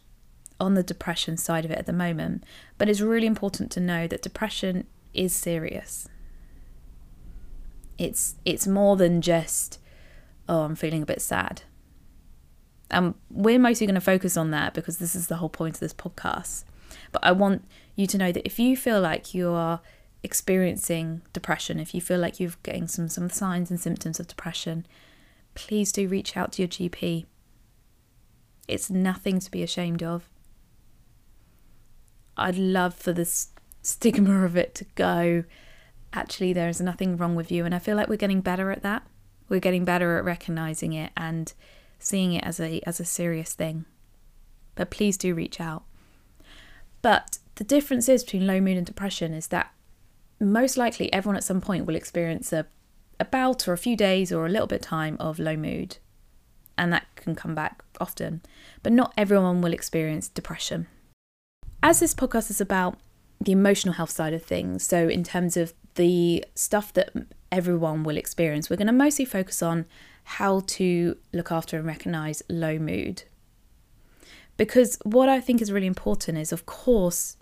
on 0.60 0.74
the 0.74 0.84
depression 0.84 1.38
side 1.38 1.66
of 1.66 1.72
it 1.72 1.78
at 1.78 1.86
the 1.86 1.94
moment, 1.94 2.44
but 2.78 2.90
it's 2.90 3.02
really 3.02 3.28
important 3.28 3.72
to 3.72 3.80
know 3.80 4.08
that 4.08 4.22
depression 4.22 4.86
is 5.14 5.36
serious. 5.36 6.08
It's 7.98 8.36
it's 8.46 8.68
more 8.68 8.96
than 8.96 9.22
just 9.22 9.80
oh, 10.48 10.62
I'm 10.62 10.76
feeling 10.76 11.04
a 11.04 11.06
bit 11.06 11.22
sad. 11.22 11.64
And 12.92 13.14
we're 13.30 13.60
mostly 13.60 13.86
going 13.86 13.96
to 13.96 14.02
focus 14.02 14.36
on 14.36 14.52
that 14.52 14.74
because 14.74 14.98
this 14.98 15.16
is 15.16 15.28
the 15.28 15.38
whole 15.38 15.50
point 15.50 15.76
of 15.76 15.80
this 15.80 15.94
podcast. 15.94 16.64
But 17.12 17.24
I 17.24 17.32
want 17.32 17.66
you 17.96 18.08
to 18.08 18.18
know 18.18 18.32
that 18.32 18.46
if 18.46 18.60
you 18.60 18.76
feel 18.76 19.00
like 19.02 19.34
you 19.34 19.52
are 19.52 19.82
experiencing 20.24 21.22
depression, 21.34 21.80
if 21.80 21.94
you 21.94 22.02
feel 22.02 22.20
like 22.20 22.40
you're 22.40 22.54
getting 22.64 22.88
some 22.88 23.08
some 23.08 23.30
signs 23.30 23.70
and 23.70 23.80
symptoms 23.80 24.20
of 24.20 24.28
depression, 24.28 24.86
please 25.54 25.92
do 25.92 26.08
reach 26.08 26.36
out 26.36 26.54
to 26.54 26.64
your 26.64 26.70
GP. 26.70 27.26
It's 28.68 28.90
nothing 28.90 29.40
to 29.40 29.52
be 29.52 29.64
ashamed 29.64 30.04
of. 30.04 30.30
I'd 32.38 32.58
love 32.58 32.94
for 32.94 33.12
this 33.12 33.50
stigma 33.82 34.46
of 34.46 34.56
it 34.56 34.76
to 34.76 34.86
go 34.96 35.44
actually 36.14 36.54
there 36.54 36.70
is 36.70 36.82
nothing 36.82 37.18
wrong 37.18 37.36
with 37.36 37.52
you. 37.52 37.66
And 37.66 37.76
I 37.76 37.80
feel 37.80 37.96
like 37.96 38.08
we're 38.08 38.18
getting 38.18 38.42
better 38.42 38.72
at 38.72 38.82
that. 38.84 39.04
We're 39.48 39.60
getting 39.60 39.86
better 39.86 40.18
at 40.18 40.26
recognizing 40.26 40.94
it 40.94 41.12
and 41.18 41.54
seeing 42.00 42.34
it 42.34 42.44
as 42.44 42.60
a 42.60 42.82
as 42.88 43.00
a 43.00 43.06
serious 43.06 43.54
thing. 43.54 43.86
But 44.76 44.90
please 44.90 45.18
do 45.18 45.36
reach 45.36 45.60
out. 45.60 45.84
But 47.02 47.40
the 47.56 47.64
difference 47.64 48.10
is 48.10 48.24
between 48.24 48.48
low 48.48 48.62
mood 48.62 48.78
and 48.78 48.86
depression 48.86 49.34
is 49.34 49.48
that 49.48 49.74
most 50.40 50.78
likely 50.78 51.12
everyone 51.12 51.36
at 51.36 51.44
some 51.44 51.62
point 51.62 51.86
will 51.86 51.96
experience 51.96 52.54
a, 52.54 52.66
a 53.20 53.26
bout 53.26 53.68
or 53.68 53.74
a 53.74 53.78
few 53.78 53.98
days 53.98 54.32
or 54.32 54.46
a 54.46 54.50
little 54.50 54.68
bit 54.68 54.82
time 54.82 55.18
of 55.20 55.40
low 55.40 55.58
mood. 55.58 55.98
And 56.78 56.94
that 56.94 57.08
can 57.16 57.36
come 57.36 57.56
back 57.56 57.84
often. 58.00 58.42
But 58.82 58.94
not 58.94 59.14
everyone 59.18 59.62
will 59.62 59.74
experience 59.74 60.30
depression. 60.30 60.88
As 61.84 62.00
this 62.00 62.14
podcast 62.14 62.50
is 62.50 62.62
about 62.62 62.98
the 63.42 63.52
emotional 63.52 63.96
health 63.96 64.12
side 64.12 64.34
of 64.34 64.44
things, 64.44 64.84
so 64.84 65.08
in 65.08 65.24
terms 65.24 65.58
of 65.58 65.74
the 65.96 66.46
stuff 66.56 66.94
that 66.94 67.12
everyone 67.52 68.04
will 68.04 68.18
experience, 68.18 68.70
we're 68.70 68.78
going 68.78 68.88
to 68.88 68.94
mostly 68.94 69.26
focus 69.26 69.62
on 69.62 69.86
how 70.24 70.62
to 70.68 71.18
look 71.34 71.52
after 71.52 71.78
and 71.78 71.86
recognize 71.86 72.44
low 72.50 72.78
mood. 72.78 73.24
Because 74.58 75.00
what 75.04 75.30
I 75.30 75.40
think 75.40 75.62
is 75.62 75.72
really 75.72 75.88
important 75.88 76.38
is, 76.38 76.52
of 76.52 76.66
course, 76.66 77.38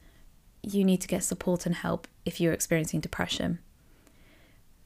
you 0.61 0.83
need 0.83 1.01
to 1.01 1.07
get 1.07 1.23
support 1.23 1.65
and 1.65 1.75
help 1.75 2.07
if 2.25 2.39
you're 2.39 2.53
experiencing 2.53 2.99
depression. 2.99 3.59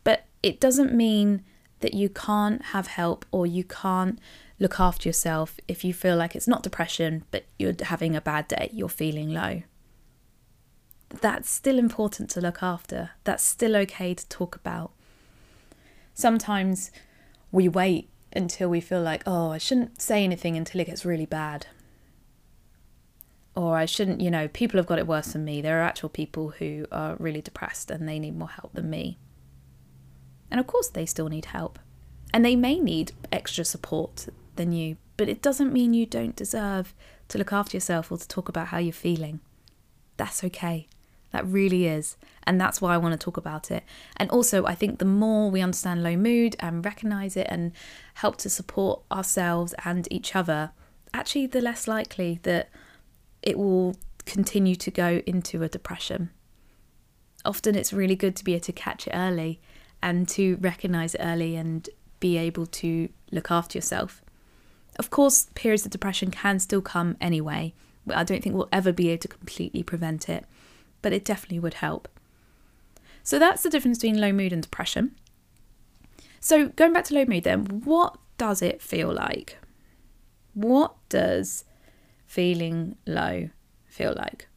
But 0.04 0.26
it 0.42 0.60
doesn't 0.60 0.94
mean 0.94 1.44
that 1.82 1.94
you 1.94 2.10
can't 2.10 2.64
have 2.66 2.88
help 2.88 3.26
or 3.32 3.46
you 3.46 3.64
can't 3.64 4.20
look 4.60 4.80
after 4.80 5.10
yourself 5.10 5.60
if 5.68 5.84
you 5.84 5.94
feel 5.94 6.16
like 6.16 6.36
it's 6.36 6.48
not 6.48 6.64
depression, 6.64 7.26
but 7.32 7.46
you're 7.58 7.74
having 7.82 8.16
a 8.16 8.22
bad 8.22 8.48
day, 8.48 8.70
you're 8.72 8.90
feeling 8.90 9.34
low. 9.34 9.64
That's 11.10 11.50
still 11.50 11.78
important 11.78 12.30
to 12.32 12.42
look 12.42 12.64
after. 12.64 13.12
That's 13.24 13.44
still 13.44 13.76
okay 13.76 14.14
to 14.14 14.30
talk 14.30 14.56
about. 14.56 14.92
Sometimes 16.14 16.92
we 17.52 17.68
wait 17.68 18.10
until 18.34 18.70
we 18.70 18.80
feel 18.82 19.02
like, 19.02 19.24
oh, 19.26 19.52
I 19.52 19.58
shouldn't 19.58 20.02
say 20.02 20.24
anything 20.24 20.56
until 20.56 20.82
it 20.82 20.88
gets 20.88 21.06
really 21.06 21.26
bad 21.26 21.68
or 23.56 23.78
I 23.78 23.86
shouldn't, 23.86 24.22
you 24.22 24.32
know, 24.32 24.48
people 24.48 24.78
have 24.78 24.88
got 24.88 25.00
it 25.00 25.08
worse 25.08 25.34
than 25.34 25.44
me. 25.44 25.62
There 25.62 25.80
are 25.80 25.84
actual 25.84 26.10
people 26.10 26.50
who 26.52 26.86
are 26.92 27.16
really 27.20 27.42
depressed 27.42 27.92
and 27.92 28.08
they 28.08 28.20
need 28.20 28.38
more 28.38 28.50
help 28.50 28.74
than 28.74 28.90
me. 28.90 29.18
And 30.50 30.60
of 30.60 30.68
course, 30.68 30.88
they 30.88 31.06
still 31.06 31.28
need 31.28 31.46
help. 31.46 31.78
And 32.34 32.46
they 32.46 32.56
may 32.56 32.80
need 32.80 33.12
extra 33.32 33.66
support 33.66 34.28
than 34.56 34.72
you, 34.72 34.98
but 35.18 35.28
it 35.28 35.42
doesn't 35.42 35.74
mean 35.74 35.94
you 35.94 36.06
don't 36.06 36.36
deserve 36.36 36.94
to 37.28 37.38
look 37.38 37.52
after 37.52 37.76
yourself 37.76 38.12
or 38.12 38.18
to 38.18 38.28
talk 38.28 38.48
about 38.48 38.68
how 38.68 38.78
you're 38.78 38.94
feeling. 38.94 39.42
That's 40.16 40.44
okay. 40.46 40.88
That 41.32 41.46
really 41.46 41.88
is. 41.88 42.18
And 42.44 42.60
that's 42.60 42.82
why 42.82 42.94
I 42.94 42.98
want 42.98 43.14
to 43.14 43.24
talk 43.24 43.38
about 43.38 43.72
it. 43.72 43.84
And 44.18 44.30
also, 44.30 44.66
I 44.66 44.76
think 44.76 45.00
the 45.00 45.06
more 45.06 45.50
we 45.50 45.62
understand 45.62 46.04
low 46.04 46.16
mood 46.16 46.56
and 46.60 46.84
recognize 46.84 47.38
it 47.38 47.48
and 47.50 47.72
help 48.16 48.38
to 48.38 48.50
support 48.50 49.04
ourselves 49.12 49.74
and 49.86 50.08
each 50.12 50.36
other, 50.36 50.72
actually, 51.14 51.48
the 51.48 51.62
less 51.62 51.88
likely 51.88 52.40
that 52.44 52.70
it 53.42 53.58
will 53.58 53.96
continue 54.26 54.76
to 54.76 54.92
go 54.92 55.22
into 55.26 55.64
a 55.64 55.70
depression. 55.70 56.32
Often 57.46 57.76
it's 57.76 57.94
really 57.94 58.16
good 58.16 58.36
to 58.36 58.44
be 58.44 58.54
able 58.54 58.66
to 58.66 58.74
catch 58.74 59.08
it 59.08 59.14
early 59.14 59.60
and 60.04 60.28
to 60.30 60.58
recognize 60.62 61.16
it 61.16 61.22
early 61.24 61.56
and 61.56 61.90
be 62.20 62.38
able 62.38 62.66
to 62.68 63.10
look 63.32 63.50
after 63.50 63.78
yourself. 63.78 64.22
Of 65.00 65.10
course, 65.10 65.48
periods 65.56 65.86
of 65.86 65.92
depression 65.92 66.32
can 66.32 66.60
still 66.60 66.82
come 66.82 67.18
anyway. 67.20 67.74
I 68.14 68.24
don't 68.24 68.44
think 68.44 68.56
we'll 68.56 68.70
ever 68.72 68.92
be 68.92 69.10
able 69.10 69.22
to 69.22 69.28
completely 69.28 69.84
prevent 69.84 70.28
it, 70.30 70.46
but 71.02 71.14
it 71.14 71.26
definitely 71.26 71.60
would 71.60 71.76
help. 71.76 72.08
So 73.24 73.40
that's 73.40 73.64
the 73.64 73.70
difference 73.70 74.00
between 74.00 74.20
low 74.20 74.32
mood 74.32 74.54
and 74.54 74.62
depression. 74.62 75.16
So 76.40 76.70
going 76.70 76.94
back 76.94 77.06
to 77.06 77.14
low 77.14 77.26
mood 77.26 77.44
then, 77.44 77.66
what 77.84 78.18
does 78.38 78.62
it 78.62 78.82
feel 78.82 79.14
like? 79.14 79.58
What 80.54 80.96
does 81.10 81.66
feeling 82.26 82.96
low 83.06 83.50
feel 83.86 84.16
like? 84.18 84.48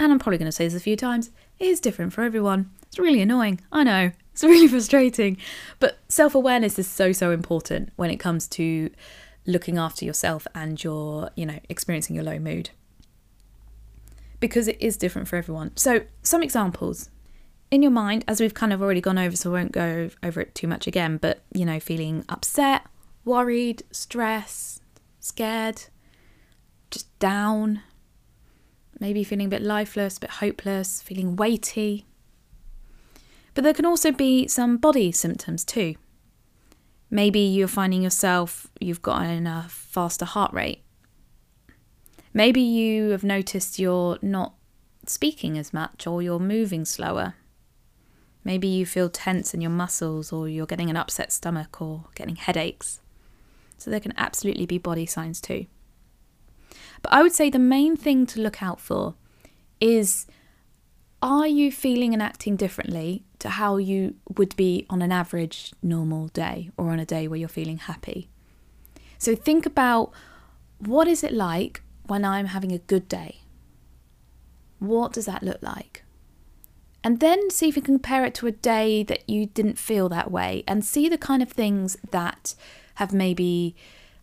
And 0.00 0.10
I'm 0.10 0.18
probably 0.18 0.38
going 0.38 0.46
to 0.46 0.52
say 0.52 0.66
this 0.66 0.74
a 0.74 0.80
few 0.80 0.96
times, 0.96 1.30
it 1.60 1.68
is 1.68 1.80
different 1.80 2.12
for 2.12 2.22
everyone. 2.22 2.70
It's 2.88 2.98
really 2.98 3.22
annoying. 3.22 3.60
I 3.70 3.84
know. 3.84 4.10
It's 4.32 4.42
really 4.42 4.66
frustrating. 4.66 5.36
But 5.78 5.98
self 6.08 6.34
awareness 6.34 6.78
is 6.78 6.88
so, 6.88 7.12
so 7.12 7.30
important 7.30 7.92
when 7.96 8.10
it 8.10 8.16
comes 8.16 8.48
to 8.48 8.90
looking 9.46 9.78
after 9.78 10.04
yourself 10.04 10.46
and 10.54 10.82
your, 10.82 11.30
you 11.36 11.46
know, 11.46 11.60
experiencing 11.68 12.16
your 12.16 12.24
low 12.24 12.38
mood. 12.38 12.70
Because 14.42 14.66
it 14.66 14.76
is 14.80 14.96
different 14.96 15.28
for 15.28 15.36
everyone. 15.36 15.70
So, 15.76 16.00
some 16.24 16.42
examples. 16.42 17.10
In 17.70 17.80
your 17.80 17.92
mind, 17.92 18.24
as 18.26 18.40
we've 18.40 18.52
kind 18.52 18.72
of 18.72 18.82
already 18.82 19.00
gone 19.00 19.16
over, 19.16 19.36
so 19.36 19.50
I 19.50 19.52
won't 19.52 19.70
go 19.70 20.10
over 20.20 20.40
it 20.40 20.52
too 20.52 20.66
much 20.66 20.88
again, 20.88 21.16
but, 21.16 21.44
you 21.54 21.64
know, 21.64 21.78
feeling 21.78 22.24
upset, 22.28 22.82
worried, 23.24 23.84
stressed, 23.92 24.82
scared, 25.20 25.84
just 26.90 27.16
down, 27.20 27.82
maybe 28.98 29.22
feeling 29.22 29.46
a 29.46 29.50
bit 29.50 29.62
lifeless, 29.62 30.16
a 30.16 30.20
bit 30.22 30.30
hopeless, 30.30 31.00
feeling 31.00 31.36
weighty. 31.36 32.04
But 33.54 33.62
there 33.62 33.74
can 33.74 33.86
also 33.86 34.10
be 34.10 34.48
some 34.48 34.76
body 34.76 35.12
symptoms 35.12 35.64
too. 35.64 35.94
Maybe 37.10 37.38
you're 37.38 37.68
finding 37.68 38.02
yourself, 38.02 38.66
you've 38.80 39.02
gotten 39.02 39.46
a 39.46 39.66
faster 39.68 40.24
heart 40.24 40.52
rate. 40.52 40.81
Maybe 42.34 42.60
you 42.60 43.10
have 43.10 43.24
noticed 43.24 43.78
you're 43.78 44.18
not 44.22 44.54
speaking 45.06 45.58
as 45.58 45.72
much 45.72 46.06
or 46.06 46.22
you're 46.22 46.38
moving 46.38 46.84
slower. 46.84 47.34
Maybe 48.44 48.66
you 48.66 48.86
feel 48.86 49.08
tense 49.08 49.54
in 49.54 49.60
your 49.60 49.70
muscles 49.70 50.32
or 50.32 50.48
you're 50.48 50.66
getting 50.66 50.90
an 50.90 50.96
upset 50.96 51.32
stomach 51.32 51.80
or 51.80 52.04
getting 52.14 52.36
headaches. 52.36 53.00
So 53.76 53.90
there 53.90 54.00
can 54.00 54.14
absolutely 54.16 54.66
be 54.66 54.78
body 54.78 55.06
signs 55.06 55.40
too. 55.40 55.66
But 57.02 57.12
I 57.12 57.22
would 57.22 57.32
say 57.32 57.50
the 57.50 57.58
main 57.58 57.96
thing 57.96 58.26
to 58.26 58.40
look 58.40 58.62
out 58.62 58.80
for 58.80 59.14
is 59.80 60.26
are 61.20 61.46
you 61.46 61.70
feeling 61.70 62.12
and 62.12 62.22
acting 62.22 62.56
differently 62.56 63.24
to 63.38 63.50
how 63.50 63.76
you 63.76 64.16
would 64.36 64.56
be 64.56 64.86
on 64.90 65.02
an 65.02 65.12
average 65.12 65.72
normal 65.82 66.28
day 66.28 66.70
or 66.76 66.90
on 66.90 66.98
a 66.98 67.06
day 67.06 67.28
where 67.28 67.38
you're 67.38 67.48
feeling 67.48 67.78
happy? 67.78 68.28
So 69.18 69.36
think 69.36 69.66
about 69.66 70.12
what 70.78 71.06
is 71.06 71.22
it 71.22 71.32
like 71.32 71.81
when 72.06 72.24
I'm 72.24 72.46
having 72.46 72.72
a 72.72 72.78
good 72.78 73.08
day? 73.08 73.42
What 74.78 75.12
does 75.12 75.26
that 75.26 75.42
look 75.42 75.62
like? 75.62 76.02
And 77.04 77.20
then 77.20 77.50
see 77.50 77.68
if 77.68 77.76
you 77.76 77.82
can 77.82 77.94
compare 77.94 78.24
it 78.24 78.34
to 78.36 78.46
a 78.46 78.52
day 78.52 79.02
that 79.04 79.28
you 79.28 79.46
didn't 79.46 79.78
feel 79.78 80.08
that 80.08 80.30
way 80.30 80.62
and 80.68 80.84
see 80.84 81.08
the 81.08 81.18
kind 81.18 81.42
of 81.42 81.50
things 81.50 81.96
that 82.10 82.54
have 82.96 83.12
maybe 83.12 83.74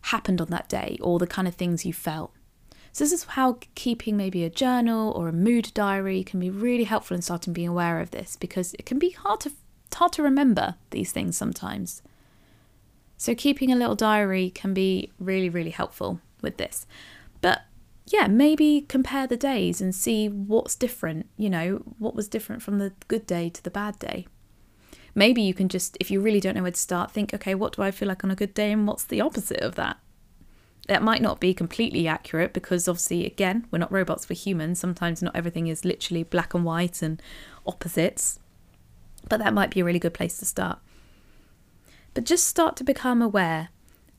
happened 0.02 0.40
on 0.40 0.48
that 0.48 0.68
day 0.68 0.98
or 1.00 1.18
the 1.18 1.26
kind 1.26 1.46
of 1.46 1.54
things 1.54 1.84
you 1.84 1.92
felt. 1.92 2.32
So, 2.92 3.04
this 3.04 3.12
is 3.12 3.24
how 3.24 3.58
keeping 3.74 4.16
maybe 4.16 4.42
a 4.44 4.50
journal 4.50 5.12
or 5.12 5.28
a 5.28 5.32
mood 5.32 5.70
diary 5.74 6.24
can 6.24 6.40
be 6.40 6.50
really 6.50 6.84
helpful 6.84 7.14
in 7.14 7.22
starting 7.22 7.52
being 7.52 7.68
aware 7.68 8.00
of 8.00 8.10
this 8.10 8.36
because 8.36 8.74
it 8.74 8.86
can 8.86 8.98
be 8.98 9.10
hard 9.10 9.40
to 9.40 9.52
hard 9.94 10.12
to 10.12 10.22
remember 10.22 10.76
these 10.90 11.12
things 11.12 11.36
sometimes. 11.36 12.02
So, 13.16 13.34
keeping 13.34 13.70
a 13.70 13.76
little 13.76 13.94
diary 13.94 14.50
can 14.50 14.74
be 14.74 15.12
really, 15.20 15.48
really 15.48 15.70
helpful 15.70 16.20
with 16.42 16.56
this. 16.56 16.86
But 17.40 17.62
yeah, 18.06 18.26
maybe 18.26 18.84
compare 18.88 19.26
the 19.26 19.36
days 19.36 19.80
and 19.80 19.94
see 19.94 20.28
what's 20.28 20.74
different. 20.74 21.28
You 21.36 21.50
know, 21.50 21.82
what 21.98 22.14
was 22.14 22.28
different 22.28 22.62
from 22.62 22.78
the 22.78 22.92
good 23.08 23.26
day 23.26 23.50
to 23.50 23.62
the 23.62 23.70
bad 23.70 23.98
day. 23.98 24.26
Maybe 25.14 25.42
you 25.42 25.54
can 25.54 25.68
just, 25.68 25.96
if 26.00 26.10
you 26.10 26.20
really 26.20 26.40
don't 26.40 26.54
know 26.54 26.62
where 26.62 26.70
to 26.70 26.78
start, 26.78 27.10
think, 27.10 27.34
okay, 27.34 27.54
what 27.54 27.74
do 27.74 27.82
I 27.82 27.90
feel 27.90 28.08
like 28.08 28.22
on 28.24 28.30
a 28.30 28.36
good 28.36 28.54
day 28.54 28.72
and 28.72 28.86
what's 28.86 29.04
the 29.04 29.20
opposite 29.20 29.60
of 29.60 29.74
that? 29.74 29.98
That 30.86 31.02
might 31.02 31.22
not 31.22 31.40
be 31.40 31.52
completely 31.52 32.08
accurate 32.08 32.52
because 32.52 32.88
obviously, 32.88 33.26
again, 33.26 33.66
we're 33.70 33.78
not 33.78 33.92
robots, 33.92 34.28
we're 34.28 34.36
humans. 34.36 34.80
Sometimes 34.80 35.22
not 35.22 35.36
everything 35.36 35.66
is 35.66 35.84
literally 35.84 36.22
black 36.22 36.54
and 36.54 36.64
white 36.64 37.02
and 37.02 37.20
opposites. 37.66 38.38
But 39.28 39.38
that 39.38 39.54
might 39.54 39.70
be 39.70 39.80
a 39.80 39.84
really 39.84 39.98
good 39.98 40.14
place 40.14 40.38
to 40.38 40.44
start. 40.44 40.78
But 42.14 42.24
just 42.24 42.46
start 42.46 42.76
to 42.76 42.84
become 42.84 43.20
aware 43.22 43.68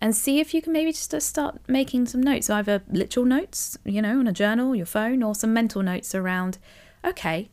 and 0.02 0.16
see 0.16 0.40
if 0.40 0.54
you 0.54 0.62
can 0.64 0.74
maybe 0.74 0.92
just 0.92 1.14
uh, 1.14 1.20
start 1.20 1.60
making 1.68 2.08
some 2.08 2.22
notes, 2.22 2.50
either 2.50 2.82
literal 2.90 3.26
notes, 3.26 3.78
you 3.86 4.02
know, 4.02 4.20
on 4.20 4.28
a 4.28 4.34
journal, 4.34 4.76
your 4.76 4.88
phone, 4.88 5.22
or 5.22 5.36
some 5.36 5.54
mental 5.54 5.84
notes 5.84 6.16
around, 6.16 6.58
okay, 7.06 7.52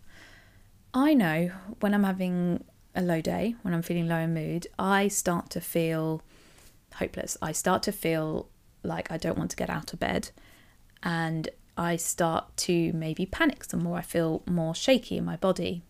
I 0.94 1.12
know 1.12 1.50
when 1.80 1.92
I'm 1.92 2.04
having 2.04 2.64
a 2.94 3.02
low 3.02 3.20
day, 3.20 3.54
when 3.62 3.74
I'm 3.74 3.82
feeling 3.82 4.08
low 4.08 4.16
in 4.16 4.32
mood, 4.32 4.66
I 4.78 5.08
start 5.08 5.50
to 5.50 5.60
feel 5.60 6.22
hopeless. 6.94 7.36
I 7.42 7.52
start 7.52 7.82
to 7.84 7.92
feel 7.92 8.48
like 8.82 9.12
I 9.12 9.18
don't 9.18 9.36
want 9.36 9.50
to 9.50 9.56
get 9.56 9.68
out 9.68 9.92
of 9.92 10.00
bed 10.00 10.30
and 11.02 11.50
I 11.76 11.96
start 11.96 12.56
to 12.58 12.92
maybe 12.94 13.26
panic 13.26 13.64
some 13.64 13.82
more. 13.82 13.98
I 13.98 14.02
feel 14.02 14.42
more 14.46 14.74
shaky 14.74 15.18
in 15.18 15.24
my 15.24 15.36
body 15.36 15.82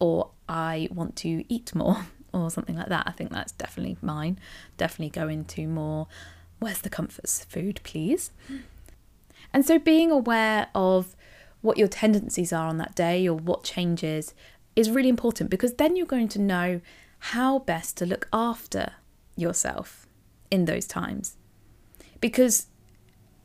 or 0.00 0.32
I 0.48 0.88
want 0.92 1.14
to 1.16 1.44
eat 1.48 1.72
more 1.74 2.06
or 2.32 2.50
something 2.50 2.76
like 2.76 2.88
that. 2.88 3.04
I 3.06 3.12
think 3.12 3.30
that's 3.30 3.52
definitely 3.52 3.96
mine. 4.02 4.38
Definitely 4.76 5.10
go 5.10 5.28
into 5.28 5.66
more 5.66 6.06
where's 6.58 6.80
the 6.80 6.90
comforts 6.90 7.44
food, 7.44 7.80
please. 7.82 8.30
And 9.52 9.66
so 9.66 9.78
being 9.78 10.10
aware 10.10 10.68
of 10.74 11.16
what 11.62 11.76
your 11.76 11.88
tendencies 11.88 12.52
are 12.52 12.66
on 12.66 12.78
that 12.78 12.94
day 12.94 13.26
or 13.26 13.34
what 13.34 13.64
changes 13.64 14.34
is 14.76 14.90
really 14.90 15.08
important 15.08 15.50
because 15.50 15.74
then 15.74 15.96
you're 15.96 16.06
going 16.06 16.28
to 16.28 16.38
know 16.38 16.80
how 17.18 17.58
best 17.58 17.96
to 17.98 18.06
look 18.06 18.28
after 18.32 18.92
yourself 19.36 20.06
in 20.50 20.64
those 20.64 20.86
times. 20.86 21.36
Because 22.20 22.66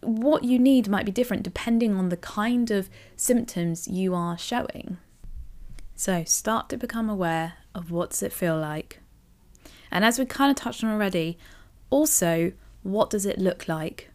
what 0.02 0.44
you 0.44 0.60
need 0.60 0.88
might 0.88 1.06
be 1.06 1.12
different 1.12 1.44
depending 1.44 1.96
on 1.96 2.10
the 2.10 2.18
kind 2.18 2.72
of 2.72 2.90
symptoms 3.16 3.88
you 3.88 4.14
are 4.14 4.38
showing. 4.38 4.98
So 5.96 6.24
start 6.26 6.70
to 6.70 6.78
become 6.78 7.10
aware 7.10 7.54
of 7.74 7.92
what 7.92 8.12
does 8.12 8.24
it 8.24 8.34
feel 8.34 8.58
like. 8.58 9.00
And 9.92 10.04
as 10.04 10.20
we 10.20 10.26
kind 10.26 10.52
of 10.52 10.58
touched 10.58 10.84
on 10.84 10.92
already, 10.92 11.38
also 11.90 12.52
what 12.84 13.10
does 13.10 13.26
it 13.26 13.40
look 13.40 13.68
like? 13.68 14.12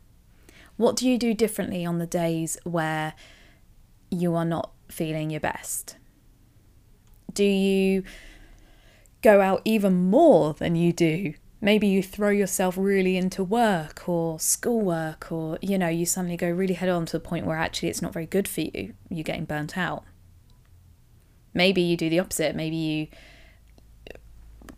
What 0.76 0.96
do 0.96 1.08
you 1.08 1.18
do 1.18 1.34
differently 1.34 1.84
on 1.84 1.98
the 1.98 2.06
days 2.06 2.58
where 2.64 3.14
you 4.10 4.34
are 4.34 4.44
not 4.44 4.72
feeling 4.88 5.30
your 5.30 5.40
best? 5.40 5.96
Do 7.32 7.44
you 7.44 8.02
go 9.22 9.40
out 9.40 9.62
even 9.64 10.10
more 10.10 10.54
than 10.54 10.76
you 10.76 10.92
do 10.92 11.34
maybe 11.60 11.86
you 11.86 12.02
throw 12.02 12.30
yourself 12.30 12.76
really 12.78 13.16
into 13.16 13.44
work 13.44 14.08
or 14.08 14.40
schoolwork 14.40 15.30
or 15.30 15.58
you 15.60 15.76
know 15.76 15.88
you 15.88 16.06
suddenly 16.06 16.36
go 16.36 16.48
really 16.48 16.74
head 16.74 16.88
on 16.88 17.04
to 17.06 17.12
the 17.12 17.20
point 17.20 17.46
where 17.46 17.56
actually 17.56 17.88
it's 17.88 18.02
not 18.02 18.12
very 18.12 18.26
good 18.26 18.48
for 18.48 18.62
you 18.62 18.94
you're 19.08 19.24
getting 19.24 19.44
burnt 19.44 19.76
out 19.76 20.04
maybe 21.54 21.80
you 21.80 21.96
do 21.96 22.08
the 22.08 22.18
opposite 22.18 22.54
maybe 22.54 22.76
you 22.76 23.06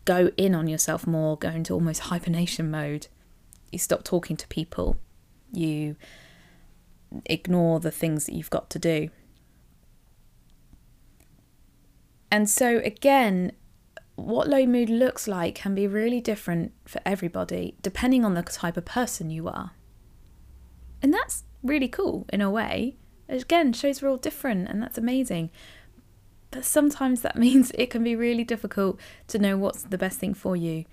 go 0.04 0.30
in 0.36 0.54
on 0.54 0.66
yourself 0.66 1.06
more 1.06 1.36
go 1.36 1.48
into 1.48 1.72
almost 1.72 2.02
hibernation 2.02 2.70
mode 2.70 3.06
you 3.70 3.78
stop 3.78 4.02
talking 4.02 4.36
to 4.36 4.46
people 4.48 4.96
you 5.52 5.96
ignore 7.26 7.78
the 7.78 7.90
things 7.90 8.26
that 8.26 8.34
you've 8.34 8.50
got 8.50 8.70
to 8.70 8.78
do 8.78 9.08
and 12.30 12.48
so 12.48 12.78
again 12.78 13.52
what 14.14 14.48
low 14.48 14.66
mood 14.66 14.90
looks 14.90 15.26
like 15.26 15.54
can 15.54 15.74
be 15.74 15.86
really 15.86 16.20
different 16.20 16.72
for 16.84 17.00
everybody, 17.04 17.76
depending 17.82 18.24
on 18.24 18.34
the 18.34 18.42
type 18.42 18.76
of 18.76 18.84
person 18.84 19.30
you 19.30 19.48
are. 19.48 19.72
And 21.00 21.12
that's 21.12 21.44
really 21.62 21.88
cool 21.88 22.26
in 22.32 22.40
a 22.40 22.50
way. 22.50 22.96
Again, 23.28 23.72
shows 23.72 24.02
we're 24.02 24.10
all 24.10 24.16
different, 24.16 24.68
and 24.68 24.82
that's 24.82 24.98
amazing. 24.98 25.50
But 26.52 26.64
sometimes 26.64 27.22
that 27.22 27.36
means 27.46 27.72
it 27.74 27.90
can 27.90 28.04
be 28.04 28.14
really 28.14 28.44
difficult 28.44 29.00
to 29.26 29.40
know 29.40 29.56
what's 29.56 29.82
the 29.82 29.98
best 29.98 30.20
thing 30.20 30.34
for 30.34 30.54
you. 30.54 30.84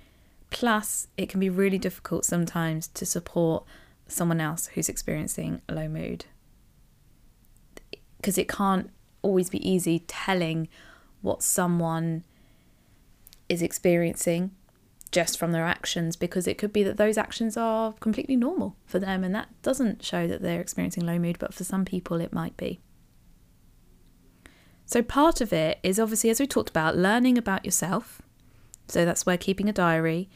Plus, 0.50 1.08
it 1.16 1.30
can 1.30 1.40
be 1.40 1.50
really 1.50 1.78
difficult 1.78 2.26
sometimes 2.26 2.88
to 2.88 3.06
support 3.06 3.64
someone 4.08 4.42
else 4.42 4.68
who's 4.74 4.90
experiencing 4.90 5.62
low 5.70 5.88
mood. 5.88 6.26
Because 8.18 8.40
it 8.40 8.50
can't 8.50 8.90
always 9.22 9.52
be 9.52 9.70
easy 9.70 10.00
telling 10.08 10.68
what 11.22 11.44
someone 11.44 12.24
is 13.48 13.62
experiencing 13.62 14.52
just 15.12 15.38
from 15.38 15.52
their 15.52 15.66
actions 15.66 16.16
because 16.16 16.48
it 16.48 16.58
could 16.58 16.72
be 16.72 16.84
that 16.84 16.98
those 16.98 17.18
actions 17.18 17.58
are 17.58 17.94
completely 17.94 18.36
normal 18.36 18.76
for 18.86 19.00
them 19.00 19.24
and 19.24 19.34
that 19.34 19.50
doesn't 19.64 20.04
show 20.04 20.28
that 20.28 20.42
they're 20.42 20.62
experiencing 20.62 21.06
low 21.06 21.20
mood, 21.20 21.38
but 21.40 21.54
for 21.54 21.64
some 21.64 21.84
people 21.84 22.22
it 22.22 22.32
might 22.32 22.56
be. 22.58 22.80
So, 24.90 25.04
part 25.04 25.40
of 25.40 25.54
it 25.54 25.78
is 25.84 26.00
obviously, 26.00 26.32
as 26.32 26.40
we 26.40 26.48
talked 26.48 26.72
about, 26.72 26.98
learning 26.98 27.38
about 27.38 27.64
yourself. 27.64 28.24
So, 28.88 29.06
that's 29.06 29.24
where 29.24 29.38
keeping 29.38 29.70
a 29.70 29.72
diary, 29.72 30.30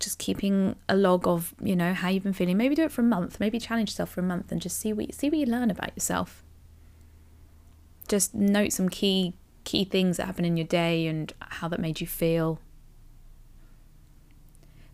just 0.00 0.18
keeping 0.18 0.74
a 0.88 0.96
log 0.96 1.28
of, 1.28 1.52
you 1.62 1.76
know, 1.76 1.92
how 1.92 2.08
you've 2.08 2.22
been 2.22 2.32
feeling. 2.32 2.56
Maybe 2.56 2.74
do 2.74 2.84
it 2.84 2.90
for 2.90 3.02
a 3.02 3.04
month, 3.04 3.40
maybe 3.40 3.60
challenge 3.60 3.90
yourself 3.90 4.08
for 4.08 4.20
a 4.20 4.24
month 4.24 4.50
and 4.50 4.62
just 4.62 4.80
see 4.80 4.94
what 4.94 5.08
you, 5.08 5.12
see 5.12 5.28
what 5.28 5.38
you 5.38 5.44
learn 5.44 5.70
about 5.70 5.94
yourself. 5.94 6.42
Just 8.08 8.34
note 8.34 8.72
some 8.72 8.88
key 8.88 9.34
key 9.64 9.84
things 9.84 10.16
that 10.16 10.24
happen 10.24 10.46
in 10.46 10.56
your 10.56 10.66
day 10.66 11.06
and 11.06 11.34
how 11.40 11.68
that 11.68 11.80
made 11.80 12.00
you 12.00 12.06
feel. 12.06 12.58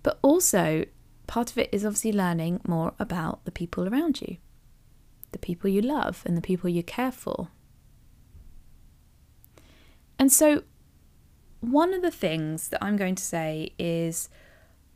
But 0.02 0.18
also, 0.20 0.84
part 1.28 1.52
of 1.52 1.58
it 1.58 1.68
is 1.70 1.84
obviously 1.84 2.12
learning 2.12 2.60
more 2.66 2.92
about 2.98 3.44
the 3.44 3.52
people 3.52 3.86
around 3.86 4.20
you, 4.20 4.38
the 5.30 5.38
people 5.38 5.70
you 5.70 5.80
love, 5.80 6.24
and 6.26 6.36
the 6.36 6.40
people 6.40 6.68
you 6.68 6.82
care 6.82 7.12
for. 7.12 7.50
And 10.18 10.32
so, 10.32 10.62
one 11.60 11.94
of 11.94 12.02
the 12.02 12.10
things 12.10 12.68
that 12.68 12.82
I'm 12.84 12.96
going 12.96 13.14
to 13.14 13.22
say 13.22 13.72
is 13.78 14.28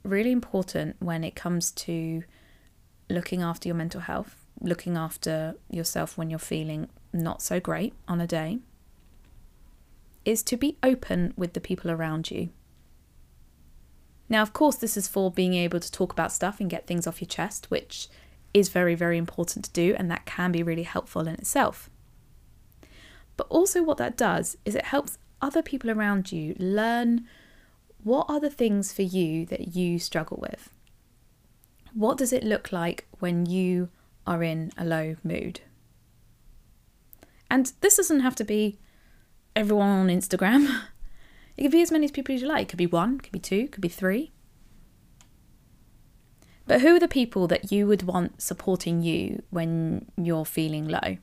really 0.02 0.32
important 0.32 0.96
when 1.00 1.24
it 1.24 1.34
comes 1.34 1.70
to 1.72 2.22
looking 3.10 3.42
after 3.42 3.68
your 3.68 3.76
mental 3.76 4.02
health, 4.02 4.46
looking 4.60 4.96
after 4.96 5.56
yourself 5.70 6.18
when 6.18 6.30
you're 6.30 6.38
feeling 6.38 6.88
not 7.12 7.42
so 7.42 7.58
great 7.58 7.94
on 8.06 8.20
a 8.20 8.26
day, 8.26 8.58
is 10.24 10.42
to 10.42 10.56
be 10.56 10.76
open 10.82 11.32
with 11.36 11.54
the 11.54 11.60
people 11.60 11.90
around 11.90 12.30
you. 12.30 12.50
Now, 14.28 14.42
of 14.42 14.52
course, 14.52 14.76
this 14.76 14.96
is 14.96 15.08
for 15.08 15.30
being 15.30 15.54
able 15.54 15.80
to 15.80 15.90
talk 15.90 16.12
about 16.12 16.32
stuff 16.32 16.60
and 16.60 16.68
get 16.68 16.86
things 16.86 17.06
off 17.06 17.22
your 17.22 17.28
chest, 17.28 17.70
which 17.70 18.08
is 18.52 18.68
very, 18.68 18.94
very 18.94 19.16
important 19.16 19.64
to 19.64 19.72
do, 19.72 19.94
and 19.96 20.10
that 20.10 20.26
can 20.26 20.52
be 20.52 20.62
really 20.62 20.82
helpful 20.82 21.26
in 21.26 21.34
itself. 21.34 21.88
But 23.38 23.46
also, 23.48 23.82
what 23.82 23.96
that 23.98 24.16
does 24.16 24.58
is 24.66 24.74
it 24.74 24.86
helps 24.86 25.16
other 25.40 25.62
people 25.62 25.90
around 25.90 26.32
you 26.32 26.56
learn 26.58 27.24
what 28.02 28.26
are 28.28 28.40
the 28.40 28.50
things 28.50 28.92
for 28.92 29.02
you 29.02 29.46
that 29.46 29.76
you 29.76 29.98
struggle 30.00 30.38
with. 30.42 30.70
What 31.94 32.18
does 32.18 32.32
it 32.32 32.42
look 32.42 32.72
like 32.72 33.06
when 33.20 33.46
you 33.46 33.90
are 34.26 34.42
in 34.42 34.72
a 34.76 34.84
low 34.84 35.16
mood? 35.22 35.60
And 37.48 37.72
this 37.80 37.96
doesn't 37.96 38.20
have 38.20 38.34
to 38.34 38.44
be 38.44 38.76
everyone 39.56 39.88
on 39.88 40.08
Instagram. 40.08 40.82
It 41.56 41.62
could 41.62 41.72
be 41.72 41.82
as 41.82 41.90
many 41.90 42.08
people 42.08 42.36
as 42.36 42.40
you 42.40 42.46
like. 42.46 42.62
It 42.62 42.68
could 42.68 42.78
be 42.78 42.86
one, 42.86 43.16
it 43.16 43.24
could 43.24 43.32
be 43.32 43.40
two, 43.40 43.62
it 43.64 43.72
could 43.72 43.80
be 43.80 43.88
three. 43.88 44.30
But 46.68 46.82
who 46.82 46.94
are 46.94 47.00
the 47.00 47.08
people 47.08 47.48
that 47.48 47.72
you 47.72 47.88
would 47.88 48.04
want 48.04 48.40
supporting 48.40 49.02
you 49.02 49.42
when 49.50 50.06
you're 50.16 50.44
feeling 50.44 50.86
low? 50.86 51.16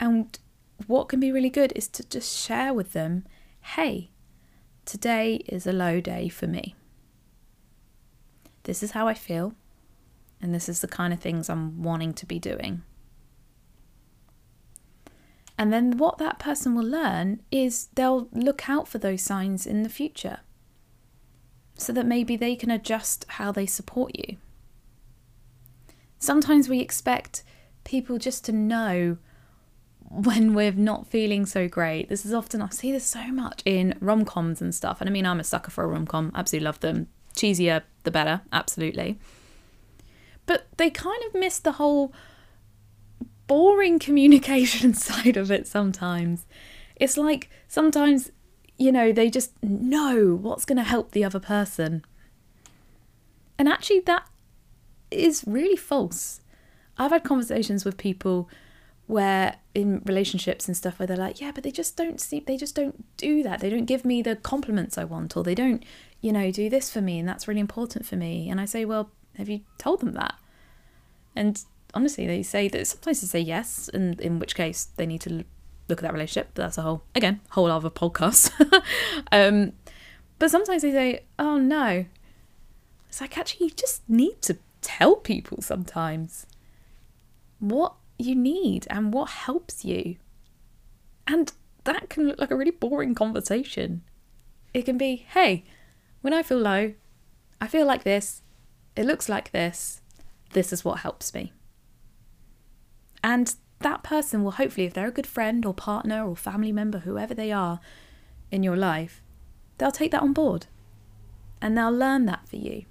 And 0.00 0.38
what 0.86 1.10
can 1.10 1.20
be 1.20 1.30
really 1.30 1.50
good 1.50 1.72
is 1.76 1.86
to 1.88 2.08
just 2.08 2.36
share 2.36 2.72
with 2.72 2.94
them 2.94 3.24
hey, 3.62 4.10
today 4.86 5.36
is 5.46 5.66
a 5.66 5.72
low 5.72 6.00
day 6.00 6.30
for 6.30 6.46
me. 6.46 6.74
This 8.62 8.82
is 8.82 8.92
how 8.92 9.06
I 9.06 9.12
feel, 9.12 9.54
and 10.40 10.54
this 10.54 10.66
is 10.66 10.80
the 10.80 10.88
kind 10.88 11.12
of 11.12 11.20
things 11.20 11.50
I'm 11.50 11.82
wanting 11.82 12.14
to 12.14 12.26
be 12.26 12.38
doing. 12.38 12.82
And 15.58 15.70
then 15.70 15.98
what 15.98 16.16
that 16.16 16.38
person 16.38 16.74
will 16.74 16.86
learn 16.86 17.42
is 17.50 17.88
they'll 17.94 18.28
look 18.32 18.70
out 18.70 18.88
for 18.88 18.96
those 18.96 19.20
signs 19.20 19.66
in 19.66 19.82
the 19.82 19.90
future 19.90 20.38
so 21.74 21.92
that 21.92 22.06
maybe 22.06 22.34
they 22.34 22.56
can 22.56 22.70
adjust 22.70 23.26
how 23.28 23.52
they 23.52 23.66
support 23.66 24.16
you. 24.16 24.38
Sometimes 26.18 26.70
we 26.70 26.80
expect 26.80 27.42
people 27.84 28.16
just 28.16 28.42
to 28.46 28.52
know 28.52 29.18
when 30.10 30.54
we're 30.54 30.72
not 30.72 31.06
feeling 31.06 31.46
so 31.46 31.68
great. 31.68 32.08
This 32.08 32.26
is 32.26 32.34
often, 32.34 32.60
I 32.60 32.68
see 32.70 32.90
this 32.90 33.06
so 33.06 33.28
much 33.28 33.62
in 33.64 33.96
rom 34.00 34.24
coms 34.24 34.60
and 34.60 34.74
stuff. 34.74 35.00
And 35.00 35.08
I 35.08 35.12
mean, 35.12 35.24
I'm 35.24 35.38
a 35.38 35.44
sucker 35.44 35.70
for 35.70 35.84
a 35.84 35.86
rom 35.86 36.06
com, 36.06 36.32
absolutely 36.34 36.64
love 36.64 36.80
them. 36.80 37.06
Cheesier, 37.34 37.82
the 38.02 38.10
better, 38.10 38.42
absolutely. 38.52 39.18
But 40.46 40.66
they 40.78 40.90
kind 40.90 41.22
of 41.28 41.34
miss 41.38 41.60
the 41.60 41.72
whole 41.72 42.12
boring 43.46 43.98
communication 44.00 44.94
side 44.94 45.36
of 45.36 45.50
it 45.50 45.68
sometimes. 45.68 46.44
It's 46.96 47.16
like 47.16 47.48
sometimes, 47.68 48.32
you 48.76 48.90
know, 48.90 49.12
they 49.12 49.30
just 49.30 49.52
know 49.62 50.34
what's 50.34 50.64
going 50.64 50.78
to 50.78 50.82
help 50.82 51.12
the 51.12 51.24
other 51.24 51.40
person. 51.40 52.04
And 53.56 53.68
actually, 53.68 54.00
that 54.00 54.26
is 55.12 55.44
really 55.46 55.76
false. 55.76 56.40
I've 56.98 57.12
had 57.12 57.22
conversations 57.22 57.84
with 57.84 57.96
people 57.96 58.50
where 59.06 59.56
in 59.74 60.02
relationships 60.04 60.66
and 60.66 60.76
stuff 60.76 60.98
where 60.98 61.06
they're 61.06 61.16
like, 61.16 61.40
yeah, 61.40 61.52
but 61.52 61.62
they 61.62 61.70
just 61.70 61.96
don't 61.96 62.20
see, 62.20 62.40
they 62.40 62.56
just 62.56 62.74
don't 62.74 63.04
do 63.16 63.42
that. 63.42 63.60
They 63.60 63.70
don't 63.70 63.84
give 63.84 64.04
me 64.04 64.22
the 64.22 64.36
compliments 64.36 64.98
I 64.98 65.04
want, 65.04 65.36
or 65.36 65.44
they 65.44 65.54
don't, 65.54 65.84
you 66.20 66.32
know, 66.32 66.50
do 66.50 66.68
this 66.68 66.90
for 66.90 67.00
me, 67.00 67.18
and 67.18 67.28
that's 67.28 67.46
really 67.46 67.60
important 67.60 68.06
for 68.06 68.16
me. 68.16 68.50
And 68.50 68.60
I 68.60 68.64
say, 68.64 68.84
well, 68.84 69.10
have 69.36 69.48
you 69.48 69.60
told 69.78 70.00
them 70.00 70.12
that? 70.12 70.34
And 71.36 71.62
honestly, 71.94 72.26
they 72.26 72.42
say 72.42 72.68
that 72.68 72.86
sometimes 72.86 73.20
they 73.20 73.26
say 73.26 73.40
yes, 73.40 73.88
and 73.92 74.20
in 74.20 74.38
which 74.38 74.54
case 74.54 74.88
they 74.96 75.06
need 75.06 75.20
to 75.22 75.44
look 75.88 75.98
at 75.98 76.02
that 76.02 76.12
relationship. 76.12 76.50
But 76.54 76.62
that's 76.62 76.78
a 76.78 76.82
whole, 76.82 77.04
again, 77.14 77.40
whole 77.50 77.70
other 77.70 77.90
podcast. 77.90 78.50
um, 79.32 79.72
but 80.38 80.50
sometimes 80.50 80.82
they 80.82 80.92
say, 80.92 81.24
oh 81.38 81.58
no. 81.58 82.06
It's 83.08 83.20
like, 83.20 83.36
actually, 83.38 83.66
you 83.66 83.72
just 83.72 84.08
need 84.08 84.40
to 84.42 84.58
tell 84.82 85.16
people 85.16 85.62
sometimes 85.62 86.46
what 87.58 87.94
you 88.20 88.34
need 88.34 88.86
and 88.90 89.12
what 89.12 89.30
helps 89.30 89.84
you. 89.84 90.16
And 91.26 91.52
that 91.84 92.08
can 92.08 92.26
look 92.26 92.38
like 92.38 92.50
a 92.50 92.56
really 92.56 92.70
boring 92.70 93.14
conversation. 93.14 94.02
It 94.74 94.84
can 94.84 94.98
be, 94.98 95.26
hey, 95.28 95.64
when 96.20 96.32
I 96.32 96.42
feel 96.42 96.58
low, 96.58 96.94
I 97.60 97.66
feel 97.66 97.86
like 97.86 98.04
this, 98.04 98.42
it 98.96 99.06
looks 99.06 99.28
like 99.28 99.52
this, 99.52 100.00
this 100.52 100.72
is 100.72 100.84
what 100.84 101.00
helps 101.00 101.34
me. 101.34 101.52
And 103.22 103.54
that 103.80 104.02
person 104.02 104.42
will 104.42 104.52
hopefully, 104.52 104.86
if 104.86 104.94
they're 104.94 105.08
a 105.08 105.12
good 105.12 105.26
friend 105.26 105.64
or 105.64 105.74
partner 105.74 106.26
or 106.26 106.36
family 106.36 106.72
member, 106.72 107.00
whoever 107.00 107.34
they 107.34 107.52
are 107.52 107.80
in 108.50 108.62
your 108.62 108.76
life, 108.76 109.22
they'll 109.78 109.90
take 109.90 110.10
that 110.12 110.22
on 110.22 110.32
board 110.32 110.66
and 111.62 111.76
they'll 111.76 111.92
learn 111.92 112.26
that 112.26 112.48
for 112.48 112.56
you. 112.56 112.84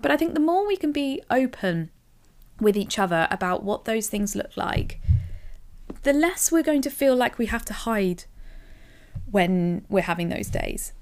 But 0.00 0.10
I 0.10 0.16
think 0.16 0.34
the 0.34 0.40
more 0.40 0.66
we 0.66 0.76
can 0.76 0.92
be 0.92 1.22
open 1.30 1.90
with 2.62 2.76
each 2.76 2.98
other 2.98 3.28
about 3.30 3.62
what 3.62 3.84
those 3.84 4.08
things 4.08 4.34
look 4.36 4.56
like, 4.56 5.00
the 6.02 6.12
less 6.12 6.50
we're 6.50 6.62
going 6.62 6.82
to 6.82 6.90
feel 6.90 7.14
like 7.14 7.38
we 7.38 7.46
have 7.46 7.64
to 7.66 7.72
hide 7.72 8.24
when 9.30 9.84
we're 9.88 10.02
having 10.02 10.28
those 10.28 10.48
days. 10.48 10.92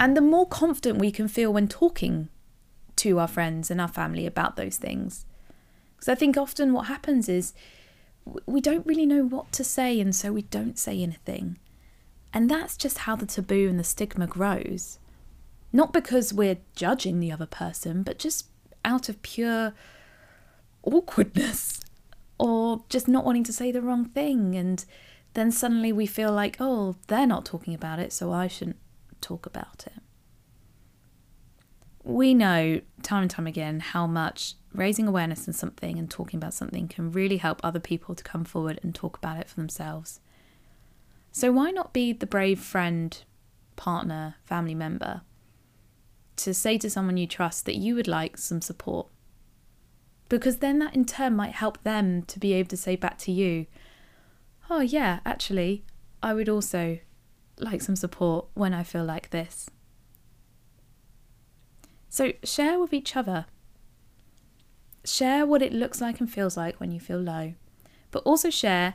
And 0.00 0.16
the 0.16 0.20
more 0.20 0.46
confident 0.46 0.98
we 0.98 1.12
can 1.12 1.28
feel 1.28 1.52
when 1.52 1.68
talking 1.68 2.28
to 2.96 3.18
our 3.18 3.28
friends 3.28 3.70
and 3.70 3.80
our 3.80 3.88
family 3.88 4.26
about 4.26 4.56
those 4.56 4.76
things. 4.76 5.26
Because 5.94 6.08
I 6.08 6.14
think 6.14 6.36
often 6.36 6.72
what 6.72 6.86
happens 6.86 7.28
is 7.28 7.52
we 8.46 8.60
don't 8.60 8.86
really 8.86 9.06
know 9.06 9.24
what 9.24 9.52
to 9.52 9.64
say, 9.64 10.00
and 10.00 10.14
so 10.14 10.32
we 10.32 10.42
don't 10.42 10.78
say 10.78 11.00
anything. 11.02 11.58
And 12.32 12.50
that's 12.50 12.76
just 12.76 12.98
how 12.98 13.16
the 13.16 13.26
taboo 13.26 13.68
and 13.68 13.78
the 13.78 13.84
stigma 13.84 14.26
grows. 14.26 14.98
Not 15.72 15.92
because 15.92 16.32
we're 16.32 16.58
judging 16.74 17.20
the 17.20 17.32
other 17.32 17.46
person, 17.46 18.02
but 18.02 18.18
just 18.18 18.46
out 18.84 19.08
of 19.08 19.22
pure 19.22 19.72
awkwardness 20.82 21.80
or 22.38 22.84
just 22.88 23.08
not 23.08 23.24
wanting 23.24 23.44
to 23.44 23.52
say 23.52 23.70
the 23.70 23.82
wrong 23.82 24.04
thing. 24.04 24.56
And 24.56 24.84
then 25.34 25.50
suddenly 25.50 25.92
we 25.92 26.06
feel 26.06 26.32
like, 26.32 26.56
oh, 26.60 26.96
they're 27.06 27.26
not 27.26 27.44
talking 27.44 27.74
about 27.74 27.98
it, 27.98 28.12
so 28.12 28.32
I 28.32 28.48
shouldn't 28.48 28.78
talk 29.20 29.46
about 29.46 29.86
it. 29.86 30.02
We 32.04 32.34
know 32.34 32.80
time 33.02 33.22
and 33.22 33.30
time 33.30 33.46
again 33.46 33.78
how 33.78 34.08
much 34.08 34.54
raising 34.74 35.06
awareness 35.06 35.46
in 35.46 35.52
something 35.52 35.98
and 35.98 36.10
talking 36.10 36.38
about 36.38 36.54
something 36.54 36.88
can 36.88 37.12
really 37.12 37.36
help 37.36 37.60
other 37.62 37.78
people 37.78 38.16
to 38.16 38.24
come 38.24 38.44
forward 38.44 38.80
and 38.82 38.92
talk 38.92 39.16
about 39.18 39.38
it 39.38 39.48
for 39.48 39.54
themselves. 39.54 40.18
So, 41.30 41.52
why 41.52 41.70
not 41.70 41.92
be 41.92 42.12
the 42.12 42.26
brave 42.26 42.58
friend, 42.58 43.16
partner, 43.76 44.34
family 44.44 44.74
member 44.74 45.22
to 46.42 46.54
say 46.54 46.78
to 46.78 46.90
someone 46.90 47.16
you 47.16 47.26
trust 47.26 47.66
that 47.66 47.76
you 47.76 47.94
would 47.94 48.08
like 48.08 48.36
some 48.36 48.60
support? 48.60 49.08
Because 50.28 50.58
then 50.58 50.78
that 50.78 50.94
in 50.94 51.04
turn 51.04 51.36
might 51.36 51.52
help 51.52 51.82
them 51.82 52.22
to 52.22 52.38
be 52.38 52.52
able 52.54 52.68
to 52.70 52.76
say 52.76 52.96
back 52.96 53.18
to 53.18 53.32
you, 53.32 53.66
oh, 54.70 54.80
yeah, 54.80 55.20
actually, 55.26 55.84
I 56.22 56.34
would 56.34 56.48
also 56.48 56.98
like 57.58 57.82
some 57.82 57.96
support 57.96 58.46
when 58.54 58.72
I 58.72 58.82
feel 58.82 59.04
like 59.04 59.30
this. 59.30 59.68
So, 62.08 62.32
share 62.44 62.78
with 62.78 62.92
each 62.92 63.16
other. 63.16 63.46
Share 65.04 65.46
what 65.46 65.62
it 65.62 65.72
looks 65.72 66.00
like 66.00 66.20
and 66.20 66.30
feels 66.30 66.56
like 66.56 66.78
when 66.78 66.92
you 66.92 67.00
feel 67.00 67.18
low, 67.18 67.54
but 68.10 68.22
also 68.24 68.50
share 68.50 68.94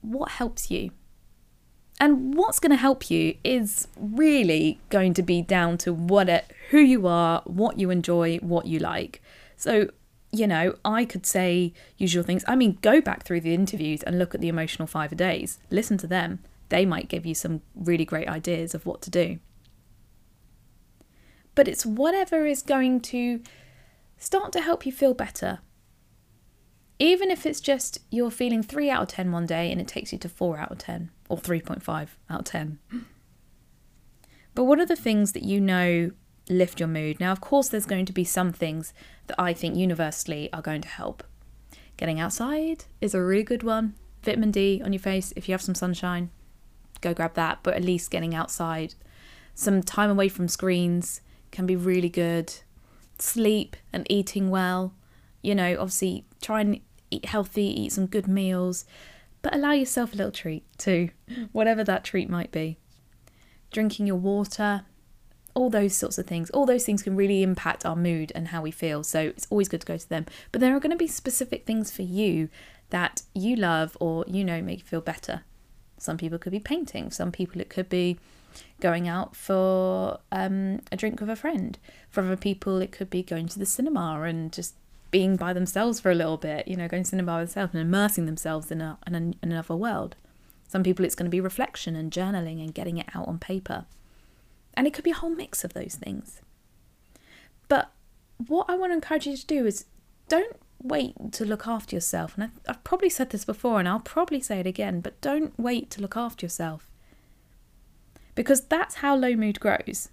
what 0.00 0.32
helps 0.32 0.70
you 0.70 0.90
and 2.00 2.34
what's 2.34 2.58
going 2.58 2.70
to 2.70 2.76
help 2.76 3.10
you 3.10 3.36
is 3.44 3.86
really 3.96 4.80
going 4.88 5.12
to 5.14 5.22
be 5.22 5.42
down 5.42 5.76
to 5.78 5.92
what 5.92 6.30
it, 6.30 6.50
who 6.70 6.78
you 6.78 7.06
are, 7.06 7.42
what 7.44 7.78
you 7.78 7.90
enjoy, 7.90 8.38
what 8.38 8.64
you 8.64 8.78
like. 8.78 9.22
So, 9.56 9.90
you 10.32 10.46
know, 10.46 10.76
I 10.82 11.04
could 11.04 11.26
say 11.26 11.74
usual 11.98 12.24
things. 12.24 12.42
I 12.48 12.56
mean, 12.56 12.78
go 12.80 13.02
back 13.02 13.24
through 13.24 13.42
the 13.42 13.52
interviews 13.52 14.02
and 14.02 14.18
look 14.18 14.34
at 14.34 14.40
the 14.40 14.48
emotional 14.48 14.88
five 14.88 15.12
a 15.12 15.14
days. 15.14 15.58
Listen 15.68 15.98
to 15.98 16.06
them. 16.06 16.38
They 16.70 16.86
might 16.86 17.08
give 17.08 17.26
you 17.26 17.34
some 17.34 17.60
really 17.74 18.06
great 18.06 18.28
ideas 18.28 18.74
of 18.74 18.86
what 18.86 19.02
to 19.02 19.10
do. 19.10 19.38
But 21.54 21.68
it's 21.68 21.84
whatever 21.84 22.46
is 22.46 22.62
going 22.62 23.00
to 23.00 23.42
start 24.16 24.52
to 24.52 24.62
help 24.62 24.86
you 24.86 24.92
feel 24.92 25.12
better. 25.12 25.58
Even 26.98 27.30
if 27.30 27.44
it's 27.44 27.60
just 27.60 27.98
you're 28.10 28.30
feeling 28.30 28.62
3 28.62 28.88
out 28.88 29.02
of 29.02 29.08
10 29.08 29.32
one 29.32 29.46
day 29.46 29.70
and 29.70 29.80
it 29.80 29.88
takes 29.88 30.12
you 30.12 30.18
to 30.18 30.28
4 30.30 30.58
out 30.58 30.70
of 30.70 30.78
10 30.78 31.10
or 31.30 31.38
3.5 31.38 32.08
out 32.28 32.40
of 32.40 32.44
10. 32.44 32.78
But 34.54 34.64
what 34.64 34.80
are 34.80 34.86
the 34.86 34.96
things 34.96 35.32
that 35.32 35.44
you 35.44 35.60
know 35.60 36.10
lift 36.48 36.80
your 36.80 36.88
mood? 36.88 37.20
Now, 37.20 37.30
of 37.30 37.40
course, 37.40 37.68
there's 37.68 37.86
going 37.86 38.04
to 38.06 38.12
be 38.12 38.24
some 38.24 38.52
things 38.52 38.92
that 39.28 39.40
I 39.40 39.52
think 39.52 39.76
universally 39.76 40.52
are 40.52 40.60
going 40.60 40.82
to 40.82 40.88
help. 40.88 41.22
Getting 41.96 42.18
outside 42.18 42.84
is 43.00 43.14
a 43.14 43.22
really 43.22 43.44
good 43.44 43.62
one. 43.62 43.94
Vitamin 44.24 44.50
D 44.50 44.82
on 44.84 44.92
your 44.92 45.00
face, 45.00 45.32
if 45.36 45.48
you 45.48 45.52
have 45.52 45.62
some 45.62 45.76
sunshine, 45.76 46.30
go 47.00 47.14
grab 47.14 47.34
that. 47.34 47.60
But 47.62 47.74
at 47.74 47.84
least 47.84 48.10
getting 48.10 48.34
outside, 48.34 48.94
some 49.54 49.82
time 49.82 50.10
away 50.10 50.28
from 50.28 50.48
screens 50.48 51.20
can 51.52 51.64
be 51.64 51.76
really 51.76 52.08
good. 52.08 52.52
Sleep 53.18 53.76
and 53.92 54.04
eating 54.10 54.50
well. 54.50 54.94
You 55.42 55.54
know, 55.54 55.76
obviously, 55.78 56.24
try 56.42 56.60
and 56.62 56.80
eat 57.10 57.26
healthy, 57.26 57.82
eat 57.82 57.92
some 57.92 58.06
good 58.06 58.26
meals 58.26 58.84
but 59.42 59.54
allow 59.54 59.72
yourself 59.72 60.12
a 60.12 60.16
little 60.16 60.32
treat 60.32 60.64
too, 60.78 61.10
whatever 61.52 61.84
that 61.84 62.04
treat 62.04 62.28
might 62.28 62.52
be. 62.52 62.78
Drinking 63.70 64.06
your 64.06 64.16
water, 64.16 64.84
all 65.54 65.70
those 65.70 65.94
sorts 65.94 66.18
of 66.18 66.26
things. 66.26 66.50
All 66.50 66.66
those 66.66 66.84
things 66.84 67.02
can 67.02 67.16
really 67.16 67.42
impact 67.42 67.84
our 67.84 67.96
mood 67.96 68.32
and 68.34 68.48
how 68.48 68.62
we 68.62 68.70
feel. 68.70 69.02
So 69.02 69.20
it's 69.20 69.46
always 69.50 69.68
good 69.68 69.80
to 69.82 69.86
go 69.86 69.96
to 69.96 70.08
them. 70.08 70.26
But 70.52 70.60
there 70.60 70.74
are 70.74 70.80
going 70.80 70.90
to 70.90 70.96
be 70.96 71.06
specific 71.06 71.66
things 71.66 71.90
for 71.90 72.02
you 72.02 72.48
that 72.90 73.22
you 73.34 73.56
love 73.56 73.96
or 74.00 74.24
you 74.26 74.44
know 74.44 74.60
make 74.62 74.80
you 74.80 74.84
feel 74.84 75.00
better. 75.00 75.42
Some 75.98 76.16
people 76.16 76.38
could 76.38 76.52
be 76.52 76.60
painting, 76.60 77.10
some 77.10 77.30
people 77.30 77.60
it 77.60 77.68
could 77.68 77.88
be 77.88 78.18
going 78.80 79.06
out 79.06 79.36
for 79.36 80.18
um, 80.32 80.80
a 80.90 80.96
drink 80.96 81.20
with 81.20 81.30
a 81.30 81.36
friend. 81.36 81.78
For 82.08 82.22
other 82.22 82.36
people, 82.36 82.80
it 82.80 82.90
could 82.90 83.10
be 83.10 83.22
going 83.22 83.48
to 83.48 83.58
the 83.58 83.66
cinema 83.66 84.22
and 84.22 84.52
just 84.52 84.74
being 85.10 85.36
by 85.36 85.52
themselves 85.52 86.00
for 86.00 86.10
a 86.10 86.14
little 86.14 86.36
bit, 86.36 86.68
you 86.68 86.76
know, 86.76 86.88
going 86.88 87.02
to 87.02 87.08
cinema 87.08 87.32
by 87.32 87.38
themselves 87.40 87.74
and 87.74 87.82
immersing 87.82 88.26
themselves 88.26 88.70
in, 88.70 88.80
a, 88.80 88.98
in, 89.06 89.14
in 89.14 89.36
another 89.42 89.76
world. 89.76 90.16
Some 90.68 90.82
people, 90.82 91.04
it's 91.04 91.16
going 91.16 91.26
to 91.26 91.30
be 91.30 91.40
reflection 91.40 91.96
and 91.96 92.12
journaling 92.12 92.62
and 92.62 92.74
getting 92.74 92.98
it 92.98 93.08
out 93.14 93.26
on 93.26 93.38
paper. 93.38 93.86
And 94.74 94.86
it 94.86 94.94
could 94.94 95.04
be 95.04 95.10
a 95.10 95.14
whole 95.14 95.30
mix 95.30 95.64
of 95.64 95.72
those 95.72 95.96
things. 95.96 96.40
But 97.68 97.90
what 98.46 98.70
I 98.70 98.76
want 98.76 98.90
to 98.90 98.94
encourage 98.94 99.26
you 99.26 99.36
to 99.36 99.46
do 99.46 99.66
is 99.66 99.86
don't 100.28 100.56
wait 100.82 101.32
to 101.32 101.44
look 101.44 101.66
after 101.66 101.96
yourself. 101.96 102.34
And 102.34 102.44
I've, 102.44 102.60
I've 102.68 102.84
probably 102.84 103.10
said 103.10 103.30
this 103.30 103.44
before 103.44 103.80
and 103.80 103.88
I'll 103.88 104.00
probably 104.00 104.40
say 104.40 104.60
it 104.60 104.66
again, 104.66 105.00
but 105.00 105.20
don't 105.20 105.58
wait 105.58 105.90
to 105.90 106.00
look 106.00 106.16
after 106.16 106.46
yourself. 106.46 106.88
Because 108.34 108.62
that's 108.62 108.96
how 108.96 109.16
low 109.16 109.34
mood 109.34 109.60
grows. 109.60 110.08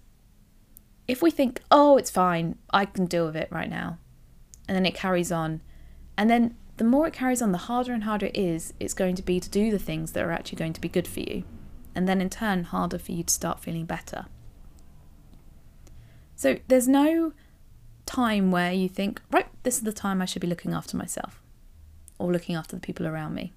If 1.06 1.22
we 1.22 1.30
think, 1.30 1.62
oh, 1.70 1.96
it's 1.96 2.10
fine, 2.10 2.58
I 2.70 2.84
can 2.84 3.06
deal 3.06 3.26
with 3.26 3.36
it 3.36 3.48
right 3.50 3.70
now, 3.70 3.98
and 4.68 4.76
then 4.76 4.86
it 4.86 4.94
carries 4.94 5.32
on. 5.32 5.62
And 6.16 6.30
then 6.30 6.54
the 6.76 6.84
more 6.84 7.08
it 7.08 7.14
carries 7.14 7.42
on, 7.42 7.50
the 7.50 7.58
harder 7.58 7.92
and 7.92 8.04
harder 8.04 8.26
it 8.26 8.36
is, 8.36 8.74
it's 8.78 8.94
going 8.94 9.16
to 9.16 9.22
be 9.22 9.40
to 9.40 9.50
do 9.50 9.70
the 9.70 9.78
things 9.78 10.12
that 10.12 10.24
are 10.24 10.30
actually 10.30 10.58
going 10.58 10.74
to 10.74 10.80
be 10.80 10.88
good 10.88 11.08
for 11.08 11.20
you. 11.20 11.42
And 11.94 12.06
then 12.06 12.20
in 12.20 12.30
turn, 12.30 12.64
harder 12.64 12.98
for 12.98 13.12
you 13.12 13.24
to 13.24 13.34
start 13.34 13.60
feeling 13.60 13.86
better. 13.86 14.26
So 16.36 16.58
there's 16.68 16.86
no 16.86 17.32
time 18.06 18.52
where 18.52 18.72
you 18.72 18.88
think, 18.88 19.20
right, 19.32 19.48
this 19.64 19.76
is 19.76 19.82
the 19.82 19.92
time 19.92 20.22
I 20.22 20.24
should 20.24 20.42
be 20.42 20.46
looking 20.46 20.72
after 20.72 20.96
myself 20.96 21.42
or 22.18 22.30
looking 22.30 22.54
after 22.54 22.76
the 22.76 22.80
people 22.80 23.06
around 23.06 23.34
me. 23.34 23.52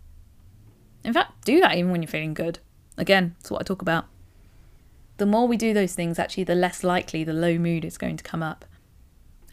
In 1.04 1.14
fact, 1.14 1.46
do 1.46 1.60
that 1.60 1.76
even 1.76 1.92
when 1.92 2.02
you're 2.02 2.10
feeling 2.10 2.34
good. 2.34 2.60
Again, 2.98 3.36
that's 3.38 3.52
what 3.52 3.62
I 3.62 3.64
talk 3.64 3.82
about. 3.82 4.06
The 5.18 5.26
more 5.26 5.48
we 5.48 5.58
do 5.58 5.74
those 5.74 5.94
things, 5.94 6.18
actually, 6.18 6.46
the 6.46 6.56
less 6.56 6.84
likely 6.84 7.24
the 7.24 7.34
low 7.34 7.58
mood 7.58 7.86
is 7.86 7.98
going 7.98 8.18
to 8.18 8.24
come 8.24 8.42
up. 8.42 8.66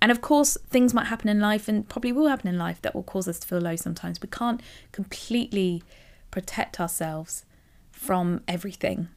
And 0.01 0.13
of 0.13 0.21
course, 0.21 0.57
things 0.69 0.95
might 0.95 1.07
happen 1.07 1.29
in 1.29 1.41
life 1.41 1.69
and 1.69 1.89
probably 1.89 2.13
will 2.13 2.29
happen 2.29 2.49
in 2.49 2.59
life 2.59 2.81
that 2.83 2.95
will 2.95 3.03
cause 3.03 3.27
us 3.27 3.39
to 3.41 3.49
feel 3.49 3.59
low 3.59 3.77
sometimes. 3.77 4.21
We 4.21 4.29
can't 4.29 4.61
completely 4.93 5.83
protect 6.31 6.79
ourselves 6.79 7.45
from 7.91 8.43
everything. 8.47 9.09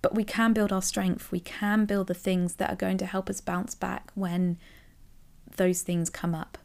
But 0.00 0.14
we 0.14 0.24
can 0.24 0.52
build 0.52 0.72
our 0.72 0.82
strength. 0.82 1.30
We 1.30 1.40
can 1.40 1.84
build 1.84 2.06
the 2.06 2.14
things 2.14 2.54
that 2.54 2.70
are 2.70 2.76
going 2.76 2.98
to 2.98 3.06
help 3.06 3.28
us 3.28 3.40
bounce 3.40 3.74
back 3.74 4.10
when 4.14 4.58
those 5.56 5.82
things 5.82 6.08
come 6.08 6.34
up. 6.34 6.56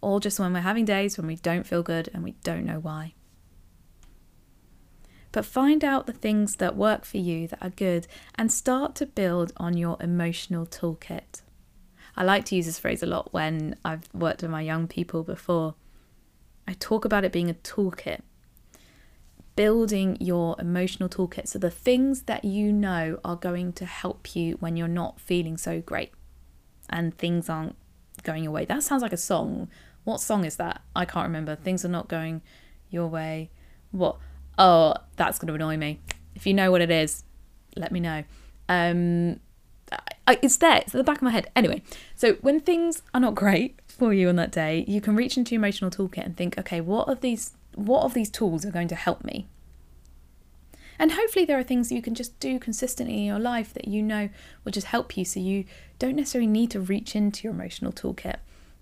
Or 0.00 0.20
just 0.20 0.38
when 0.38 0.52
we're 0.52 0.60
having 0.60 0.84
days 0.84 1.18
when 1.18 1.26
we 1.26 1.36
don't 1.36 1.66
feel 1.66 1.82
good 1.82 2.08
and 2.14 2.22
we 2.22 2.32
don't 2.44 2.64
know 2.64 2.78
why. 2.78 3.14
But 5.32 5.44
find 5.44 5.84
out 5.84 6.06
the 6.06 6.12
things 6.12 6.56
that 6.56 6.76
work 6.76 7.04
for 7.04 7.18
you 7.18 7.48
that 7.48 7.58
are 7.60 7.70
good 7.70 8.06
and 8.36 8.52
start 8.52 8.94
to 8.96 9.06
build 9.06 9.52
on 9.56 9.76
your 9.76 9.96
emotional 10.00 10.64
toolkit. 10.64 11.42
I 12.18 12.24
like 12.24 12.44
to 12.46 12.56
use 12.56 12.66
this 12.66 12.80
phrase 12.80 13.04
a 13.04 13.06
lot 13.06 13.32
when 13.32 13.76
I've 13.84 14.12
worked 14.12 14.42
with 14.42 14.50
my 14.50 14.60
young 14.60 14.88
people 14.88 15.22
before. 15.22 15.76
I 16.66 16.72
talk 16.72 17.04
about 17.04 17.22
it 17.22 17.30
being 17.30 17.48
a 17.48 17.54
toolkit, 17.54 18.22
building 19.54 20.16
your 20.18 20.56
emotional 20.58 21.08
toolkit. 21.08 21.46
So, 21.46 21.60
the 21.60 21.70
things 21.70 22.22
that 22.22 22.44
you 22.44 22.72
know 22.72 23.20
are 23.24 23.36
going 23.36 23.72
to 23.74 23.86
help 23.86 24.34
you 24.34 24.56
when 24.58 24.76
you're 24.76 24.88
not 24.88 25.20
feeling 25.20 25.56
so 25.56 25.80
great 25.80 26.10
and 26.90 27.16
things 27.16 27.48
aren't 27.48 27.76
going 28.24 28.42
your 28.42 28.52
way. 28.52 28.64
That 28.64 28.82
sounds 28.82 29.00
like 29.00 29.12
a 29.12 29.16
song. 29.16 29.68
What 30.02 30.20
song 30.20 30.44
is 30.44 30.56
that? 30.56 30.82
I 30.96 31.04
can't 31.04 31.28
remember. 31.28 31.54
Things 31.54 31.84
are 31.84 31.88
not 31.88 32.08
going 32.08 32.42
your 32.90 33.06
way. 33.06 33.52
What? 33.92 34.16
Oh, 34.58 34.94
that's 35.14 35.38
going 35.38 35.46
to 35.46 35.54
annoy 35.54 35.76
me. 35.76 36.00
If 36.34 36.48
you 36.48 36.54
know 36.54 36.72
what 36.72 36.80
it 36.80 36.90
is, 36.90 37.22
let 37.76 37.92
me 37.92 38.00
know. 38.00 38.24
Um, 38.68 39.38
It's 40.42 40.56
there. 40.58 40.78
It's 40.78 40.94
at 40.94 40.98
the 40.98 41.04
back 41.04 41.16
of 41.16 41.22
my 41.22 41.30
head. 41.30 41.50
Anyway, 41.56 41.82
so 42.14 42.34
when 42.34 42.60
things 42.60 43.02
are 43.14 43.20
not 43.20 43.34
great, 43.34 43.80
for 43.98 44.14
you 44.14 44.28
on 44.28 44.36
that 44.36 44.52
day, 44.52 44.84
you 44.86 45.00
can 45.00 45.16
reach 45.16 45.36
into 45.36 45.54
your 45.54 45.60
emotional 45.60 45.90
toolkit 45.90 46.24
and 46.24 46.36
think, 46.36 46.56
okay, 46.56 46.80
what 46.80 47.08
of 47.08 47.20
these 47.20 47.52
what 47.74 48.04
of 48.04 48.14
these 48.14 48.30
tools 48.30 48.64
are 48.64 48.70
going 48.70 48.88
to 48.88 48.94
help 48.94 49.24
me? 49.24 49.48
And 50.98 51.12
hopefully 51.12 51.44
there 51.44 51.58
are 51.58 51.64
things 51.64 51.92
you 51.92 52.02
can 52.02 52.14
just 52.14 52.38
do 52.40 52.58
consistently 52.58 53.18
in 53.18 53.24
your 53.24 53.38
life 53.38 53.72
that 53.74 53.86
you 53.86 54.02
know 54.02 54.30
will 54.64 54.72
just 54.72 54.88
help 54.88 55.16
you 55.16 55.24
so 55.24 55.38
you 55.38 55.64
don't 55.98 56.16
necessarily 56.16 56.48
need 56.48 56.70
to 56.72 56.80
reach 56.80 57.14
into 57.14 57.44
your 57.44 57.52
emotional 57.52 57.92
toolkit. 57.92 58.36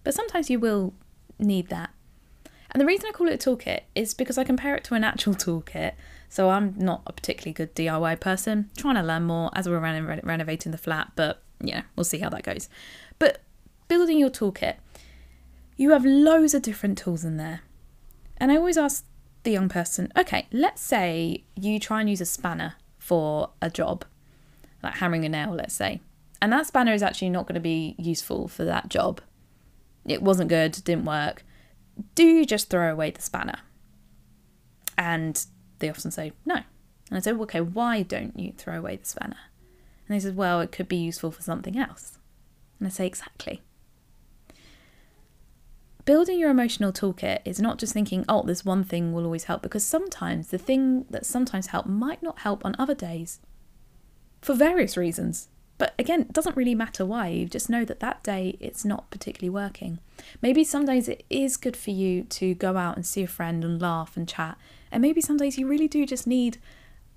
But 0.05 0.15
sometimes 0.15 0.49
you 0.49 0.59
will 0.61 0.95
need 1.39 1.69
that. 1.69 1.91
And 2.71 2.81
the 2.81 2.87
reason 2.87 3.07
I 3.09 3.13
call 3.13 3.29
it 3.29 3.47
a 3.47 3.51
toolkit 3.51 3.81
is 3.95 4.15
because 4.15 4.39
I 4.39 4.45
compare 4.45 4.75
it 4.77 4.85
to 4.85 4.95
an 4.95 5.05
actual 5.05 5.35
toolkit. 5.45 5.93
So 6.29 6.51
I'm 6.51 6.75
not 6.77 7.03
a 7.07 7.13
particularly 7.13 7.53
good 7.53 7.75
DIY 7.75 8.21
person, 8.21 8.71
trying 8.77 8.97
to 8.97 9.03
learn 9.03 9.25
more 9.25 9.51
as 9.55 9.69
we're 9.69 9.79
reno- 9.79 10.21
renovating 10.23 10.73
the 10.73 10.79
flat, 10.79 11.13
but 11.17 11.43
yeah, 11.61 11.83
we'll 11.95 12.05
see 12.05 12.19
how 12.19 12.29
that 12.31 12.43
goes. 12.43 12.69
But 13.19 13.41
building 13.89 14.19
your 14.19 14.31
toolkit, 14.31 14.77
you 15.77 15.91
have 15.91 16.05
loads 16.05 16.55
of 16.55 16.63
different 16.63 16.99
tools 16.99 17.25
in 17.25 17.37
there. 17.37 17.61
And 18.39 18.51
I 18.51 18.57
always 18.57 18.77
ask 18.77 19.05
the 19.45 19.53
young 19.53 19.69
person, 19.69 20.13
okay, 20.17 20.47
let's 20.53 20.83
say 20.83 21.45
you 21.55 21.79
try 21.79 22.01
and 22.01 22.11
use 22.11 22.21
a 22.21 22.27
spanner 22.27 22.75
for 22.99 23.51
a 23.63 23.71
job, 23.71 24.05
like 24.83 24.95
hammering 24.97 25.25
a 25.25 25.29
nail, 25.29 25.53
let's 25.53 25.75
say. 25.75 26.01
And 26.43 26.53
that 26.53 26.67
spanner 26.67 26.93
is 26.93 27.03
actually 27.03 27.31
not 27.31 27.47
going 27.47 27.55
to 27.55 27.61
be 27.61 27.95
useful 27.99 28.49
for 28.49 28.65
that 28.65 28.89
job. 28.89 29.21
It 30.05 30.23
wasn't 30.23 30.49
good, 30.49 30.73
didn't 30.85 31.05
work. 31.05 31.45
Do 32.15 32.25
you 32.25 32.45
just 32.45 32.69
throw 32.69 32.93
away 32.93 33.11
the 33.11 33.23
spanner? 33.23 33.61
And 34.99 35.45
they 35.79 35.89
often 35.89 36.11
say, 36.11 36.33
no. 36.45 36.57
And 37.09 37.19
I 37.19 37.21
say, 37.21 37.33
okay, 37.33 37.61
why 37.61 38.03
don't 38.03 38.39
you 38.39 38.53
throw 38.57 38.79
away 38.79 38.97
the 38.97 39.07
spanner? 39.07 39.37
And 40.09 40.15
they 40.15 40.21
said, 40.21 40.37
well, 40.37 40.61
it 40.61 40.73
could 40.73 40.89
be 40.89 40.97
useful 40.97 41.31
for 41.31 41.43
something 41.43 41.79
else. 41.79 42.19
And 42.79 42.87
I 42.87 42.91
say, 42.91 43.07
exactly. 43.07 43.63
Building 46.05 46.39
your 46.39 46.51
emotional 46.51 46.93
toolkit 46.93 47.41
is 47.45 47.61
not 47.61 47.79
just 47.79 47.93
thinking, 47.93 48.25
oh, 48.29 48.43
this 48.43 48.65
one 48.65 48.85
thing 48.85 49.13
will 49.13 49.25
always 49.25 49.45
help, 49.45 49.63
because 49.63 49.85
sometimes 49.85 50.49
the 50.49 50.59
thing 50.59 51.05
that 51.11 51.27
sometimes 51.27 51.69
help 51.69 51.87
might 51.87 52.23
not 52.23 52.41
help 52.41 52.65
on 52.65 52.77
other 52.79 52.95
days 52.95 53.41
for 54.41 54.55
various 54.55 54.97
reasons. 54.97 55.49
But 55.79 55.95
again, 55.99 56.23
it 56.23 56.33
doesn't 56.33 56.57
really 56.57 56.75
matter 56.77 57.05
why. 57.05 57.29
You 57.29 57.47
just 57.47 57.69
know 57.69 57.85
that 57.85 58.01
that 58.01 58.23
day 58.23 58.57
it's 58.61 58.85
not 58.85 59.11
particularly 59.11 59.51
working. 59.51 59.99
Maybe 60.41 60.65
some 60.65 60.87
days 60.87 61.09
it 61.09 61.25
is 61.29 61.57
good 61.57 61.77
for 61.77 61.91
you 61.91 62.23
to 62.23 62.55
go 62.55 62.77
out 62.77 62.97
and 62.97 63.05
see 63.05 63.23
a 63.25 63.27
friend 63.27 63.65
and 63.65 63.83
laugh 63.83 64.17
and 64.17 64.29
chat. 64.29 64.57
And 64.91 65.03
maybe 65.03 65.21
some 65.21 65.37
days 65.37 65.59
you 65.59 65.67
really 65.67 65.89
do 65.89 66.07
just 66.07 66.27
need 66.27 66.59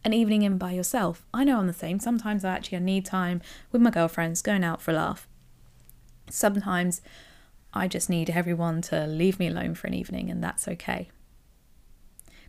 an 0.03 0.13
evening 0.13 0.43
in 0.43 0.57
by 0.57 0.71
yourself. 0.71 1.25
I 1.33 1.43
know 1.43 1.59
I'm 1.59 1.67
the 1.67 1.73
same. 1.73 1.99
Sometimes 1.99 2.45
I 2.45 2.53
actually 2.53 2.79
need 2.79 3.05
time 3.05 3.41
with 3.71 3.81
my 3.81 3.89
girlfriends 3.89 4.41
going 4.41 4.63
out 4.63 4.81
for 4.81 4.91
a 4.91 4.95
laugh. 4.95 5.27
Sometimes 6.29 7.01
I 7.73 7.87
just 7.87 8.09
need 8.09 8.29
everyone 8.29 8.81
to 8.83 9.05
leave 9.05 9.39
me 9.39 9.47
alone 9.47 9.75
for 9.75 9.87
an 9.87 9.93
evening, 9.93 10.29
and 10.29 10.43
that's 10.43 10.67
okay. 10.67 11.09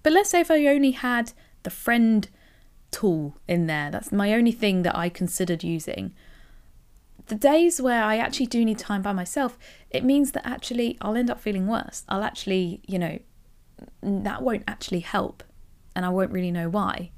But 0.02 0.12
let's 0.12 0.30
say 0.30 0.40
if 0.40 0.50
I 0.50 0.66
only 0.66 0.92
had 0.92 1.32
the 1.62 1.70
friend 1.70 2.28
tool 2.90 3.36
in 3.46 3.66
there, 3.66 3.90
that's 3.90 4.12
my 4.12 4.32
only 4.32 4.52
thing 4.52 4.82
that 4.82 4.96
I 4.96 5.08
considered 5.08 5.62
using. 5.62 6.14
The 7.26 7.34
days 7.34 7.80
where 7.80 8.02
I 8.02 8.16
actually 8.16 8.46
do 8.46 8.64
need 8.64 8.78
time 8.78 9.02
by 9.02 9.12
myself, 9.12 9.58
it 9.90 10.04
means 10.04 10.32
that 10.32 10.46
actually 10.46 10.96
I'll 11.00 11.16
end 11.16 11.30
up 11.30 11.40
feeling 11.40 11.66
worse. 11.66 12.04
I'll 12.08 12.24
actually, 12.24 12.80
you 12.86 12.98
know, 12.98 13.18
that 14.02 14.42
won't 14.42 14.64
actually 14.66 15.00
help, 15.00 15.42
and 15.94 16.04
I 16.04 16.08
won't 16.08 16.32
really 16.32 16.50
know 16.50 16.68
why. 16.68 17.10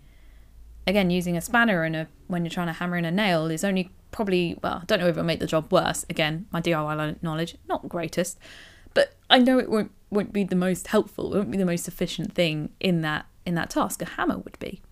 Again, 0.87 1.11
using 1.11 1.37
a 1.37 1.41
spanner 1.41 1.85
and 1.85 1.95
a 1.95 2.09
when 2.27 2.45
you're 2.45 2.51
trying 2.51 2.67
to 2.67 2.73
hammer 2.73 2.97
in 2.97 3.05
a 3.05 3.11
nail 3.11 3.51
is 3.51 3.65
only 3.65 3.91
probably 4.11 4.59
well, 4.63 4.81
I 4.83 4.85
don't 4.85 5.01
know 5.01 5.07
if 5.07 5.13
it'll 5.13 5.25
make 5.25 5.41
the 5.41 5.47
job 5.47 5.73
worse. 5.73 6.05
Again, 6.11 6.47
my 6.51 6.61
DIY 6.61 7.23
knowledge 7.23 7.57
not 7.69 7.89
greatest, 7.89 8.39
but 8.95 9.15
I 9.31 9.39
know 9.39 9.59
it 9.59 9.71
won't 9.71 9.93
won't 10.11 10.33
be 10.33 10.45
the 10.45 10.57
most 10.57 10.89
helpful. 10.89 11.35
It 11.35 11.39
won't 11.39 11.51
be 11.51 11.59
the 11.59 11.65
most 11.65 11.89
efficient 11.89 12.35
thing 12.35 12.71
in 12.81 13.03
that 13.03 13.27
in 13.47 13.55
that 13.55 13.71
task. 13.71 14.03
A 14.03 14.07
hammer 14.07 14.39
would 14.39 14.59
be. 14.59 14.83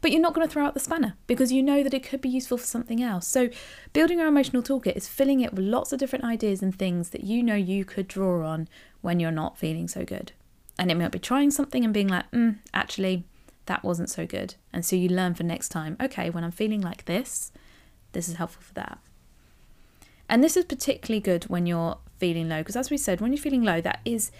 But 0.00 0.12
you're 0.12 0.20
not 0.20 0.32
going 0.32 0.46
to 0.46 0.52
throw 0.52 0.64
out 0.64 0.72
the 0.72 0.80
spanner 0.80 1.16
because 1.26 1.52
you 1.52 1.62
know 1.62 1.82
that 1.82 1.92
it 1.92 2.02
could 2.02 2.22
be 2.22 2.28
useful 2.28 2.56
for 2.56 2.64
something 2.64 3.02
else. 3.02 3.26
So, 3.26 3.50
building 3.92 4.18
our 4.18 4.28
emotional 4.28 4.62
toolkit 4.62 4.96
is 4.96 5.08
filling 5.08 5.40
it 5.40 5.52
with 5.52 5.64
lots 5.64 5.92
of 5.92 5.98
different 5.98 6.24
ideas 6.24 6.62
and 6.62 6.74
things 6.74 7.10
that 7.10 7.24
you 7.24 7.42
know 7.42 7.54
you 7.54 7.84
could 7.84 8.08
draw 8.08 8.46
on 8.46 8.66
when 9.02 9.20
you're 9.20 9.30
not 9.30 9.58
feeling 9.58 9.88
so 9.88 10.04
good. 10.04 10.32
And 10.80 10.90
it 10.90 10.96
might 10.96 11.12
be 11.12 11.18
trying 11.18 11.50
something 11.50 11.84
and 11.84 11.92
being 11.92 12.08
like, 12.08 12.30
mm, 12.30 12.56
actually, 12.72 13.24
that 13.66 13.84
wasn't 13.84 14.08
so 14.08 14.26
good. 14.26 14.54
And 14.72 14.82
so 14.82 14.96
you 14.96 15.10
learn 15.10 15.34
for 15.34 15.42
next 15.42 15.68
time, 15.68 15.98
okay, 16.00 16.30
when 16.30 16.42
I'm 16.42 16.50
feeling 16.50 16.80
like 16.80 17.04
this, 17.04 17.52
this 18.12 18.30
is 18.30 18.36
helpful 18.36 18.62
for 18.62 18.72
that. 18.74 18.98
And 20.26 20.42
this 20.42 20.56
is 20.56 20.64
particularly 20.64 21.20
good 21.20 21.44
when 21.44 21.66
you're 21.66 21.98
feeling 22.18 22.48
low, 22.48 22.60
because 22.60 22.76
as 22.76 22.88
we 22.88 22.96
said, 22.96 23.20
when 23.20 23.30
you're 23.30 23.42
feeling 23.42 23.62
low, 23.62 23.82
that 23.82 24.00
is 24.06 24.32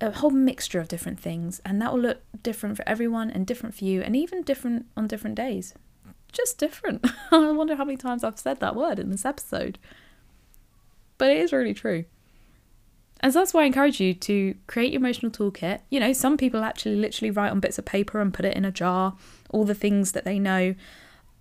a 0.00 0.10
whole 0.10 0.30
mixture 0.30 0.78
of 0.78 0.88
different 0.88 1.18
things, 1.18 1.60
and 1.64 1.80
that 1.80 1.92
will 1.92 2.00
look 2.00 2.20
different 2.42 2.76
for 2.76 2.86
everyone 2.86 3.30
and 3.30 3.46
different 3.46 3.74
for 3.74 3.84
you, 3.84 4.02
and 4.02 4.14
even 4.14 4.42
different 4.42 4.86
on 4.94 5.06
different 5.06 5.36
days. 5.36 5.72
Just 6.32 6.58
different. 6.58 7.06
I 7.32 7.50
wonder 7.52 7.76
how 7.76 7.84
many 7.84 7.96
times 7.96 8.22
I've 8.22 8.38
said 8.38 8.60
that 8.60 8.76
word 8.76 8.98
in 8.98 9.10
this 9.10 9.24
episode. 9.24 9.78
But 11.16 11.30
it 11.30 11.38
is 11.38 11.50
really 11.50 11.74
true. 11.74 12.04
And 13.20 13.32
so 13.32 13.40
that's 13.40 13.52
why 13.52 13.62
I 13.62 13.66
encourage 13.66 14.00
you 14.00 14.14
to 14.14 14.54
create 14.66 14.92
your 14.92 15.00
emotional 15.00 15.32
toolkit. 15.32 15.80
You 15.90 15.98
know, 15.98 16.12
some 16.12 16.36
people 16.36 16.62
actually 16.62 16.96
literally 16.96 17.30
write 17.30 17.50
on 17.50 17.60
bits 17.60 17.78
of 17.78 17.84
paper 17.84 18.20
and 18.20 18.32
put 18.32 18.44
it 18.44 18.56
in 18.56 18.64
a 18.64 18.70
jar, 18.70 19.16
all 19.50 19.64
the 19.64 19.74
things 19.74 20.12
that 20.12 20.24
they 20.24 20.38
know 20.38 20.74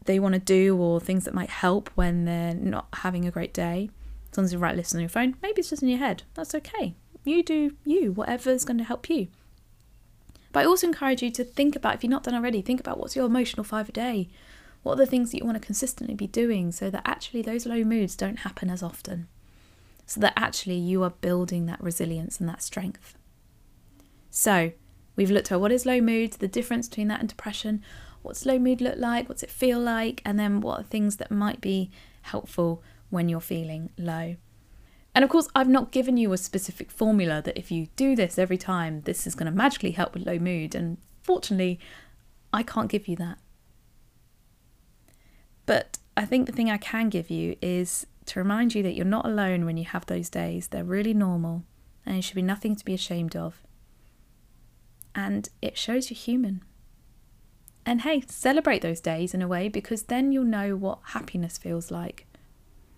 they 0.06 0.20
want 0.20 0.34
to 0.34 0.40
do 0.40 0.76
or 0.78 1.00
things 1.00 1.26
that 1.26 1.34
might 1.34 1.50
help 1.50 1.90
when 1.96 2.26
they're 2.26 2.56
not 2.56 2.88
having 2.94 3.26
a 3.26 3.32
great 3.32 3.54
day. 3.54 3.90
As 4.38 4.54
you 4.54 4.60
write 4.60 4.76
lists 4.76 4.94
on 4.94 5.02
your 5.02 5.10
phone, 5.10 5.36
maybe 5.42 5.60
it's 5.60 5.72
just 5.72 5.82
in 5.82 5.90
your 5.90 5.98
head. 5.98 6.22
That's 6.36 6.54
okay. 6.54 6.96
You 7.24 7.42
do 7.42 7.76
you, 7.84 8.12
whatever 8.12 8.52
is 8.52 8.66
going 8.66 8.78
to 8.78 8.84
help 8.84 9.10
you. 9.10 9.30
But 10.52 10.62
I 10.62 10.66
also 10.66 10.88
encourage 10.88 11.24
you 11.24 11.32
to 11.32 11.44
think 11.44 11.76
about, 11.76 11.96
if 11.96 12.04
you're 12.04 12.12
not 12.12 12.24
done 12.24 12.36
already, 12.36 12.62
think 12.62 12.80
about 12.80 13.00
what's 13.00 13.16
your 13.16 13.26
emotional 13.26 13.64
five 13.64 13.90
a 13.90 13.92
day. 13.92 14.30
What 14.84 14.94
are 14.94 14.98
the 14.98 15.06
things 15.08 15.32
that 15.32 15.40
you 15.40 15.46
want 15.46 15.60
to 15.60 15.66
consistently 15.66 16.14
be 16.14 16.28
doing 16.28 16.72
so 16.72 16.90
that 16.92 17.02
actually 17.04 17.42
those 17.42 17.66
low 17.66 17.84
moods 17.84 18.16
don't 18.16 18.40
happen 18.40 18.70
as 18.70 18.84
often? 18.84 19.28
So 20.08 20.20
that 20.22 20.34
actually 20.36 20.78
you 20.78 21.04
are 21.04 21.12
building 21.12 21.68
that 21.68 21.84
resilience 21.84 22.40
and 22.40 22.50
that 22.50 22.64
strength. 22.64 23.16
So, 24.32 24.72
we've 25.16 25.30
looked 25.30 25.52
at 25.52 25.62
what 25.62 25.72
is 25.72 25.86
low 25.86 26.02
mood, 26.02 26.34
the 26.34 26.48
difference 26.48 26.88
between 26.88 27.10
that 27.10 27.20
and 27.20 27.30
depression, 27.30 27.84
what's 28.22 28.46
low 28.46 28.58
mood 28.58 28.82
look 28.82 28.98
like, 28.98 29.30
what's 29.30 29.44
it 29.44 29.52
feel 29.52 29.80
like, 29.80 30.22
and 30.26 30.40
then 30.40 30.62
what 30.62 30.80
are 30.80 30.84
things 30.84 31.18
that 31.18 31.30
might 31.30 31.62
be 31.62 31.92
helpful 32.24 32.82
when 33.10 33.30
you're 33.30 33.40
feeling 33.40 33.90
low. 33.98 34.36
And 35.16 35.24
of 35.24 35.30
course, 35.30 35.48
I've 35.56 35.70
not 35.70 35.92
given 35.92 36.18
you 36.18 36.32
a 36.32 36.38
specific 36.38 36.92
formula 36.92 37.42
that 37.44 37.58
if 37.58 37.72
you 37.72 37.88
do 37.96 38.16
this 38.16 38.38
every 38.38 38.58
time, 38.58 39.02
this 39.02 39.26
is 39.26 39.34
going 39.34 39.52
to 39.52 39.58
magically 39.58 39.92
help 39.92 40.14
with 40.14 40.26
low 40.26 40.38
mood. 40.38 40.76
And 40.76 40.98
fortunately, 41.24 41.80
I 42.54 42.64
can't 42.64 42.90
give 42.90 43.08
you 43.08 43.16
that. 43.16 43.40
But 45.66 45.98
I 46.16 46.26
think 46.26 46.46
the 46.46 46.52
thing 46.52 46.70
I 46.70 46.78
can 46.78 47.10
give 47.10 47.30
you 47.30 47.56
is 47.62 48.06
to 48.28 48.40
remind 48.40 48.76
you 48.76 48.84
that 48.84 48.94
you're 48.94 49.06
not 49.06 49.26
alone 49.26 49.66
when 49.66 49.78
you 49.78 49.86
have 49.86 50.06
those 50.06 50.30
days. 50.30 50.68
They're 50.68 50.84
really 50.84 51.14
normal 51.14 51.64
and 52.06 52.16
it 52.16 52.24
should 52.24 52.36
be 52.36 52.42
nothing 52.42 52.76
to 52.76 52.86
be 52.86 52.94
ashamed 52.94 53.36
of. 53.36 53.64
And 55.14 55.50
it 55.62 55.78
shows 55.78 56.10
you're 56.10 56.18
human. 56.18 56.64
And 57.86 58.02
hey, 58.02 58.22
celebrate 58.28 58.82
those 58.82 59.02
days 59.02 59.34
in 59.34 59.42
a 59.42 59.48
way 59.48 59.70
because 59.70 60.04
then 60.04 60.32
you'll 60.32 60.44
know 60.44 60.76
what 60.76 61.00
happiness 61.04 61.58
feels 61.58 61.90
like. 61.90 62.28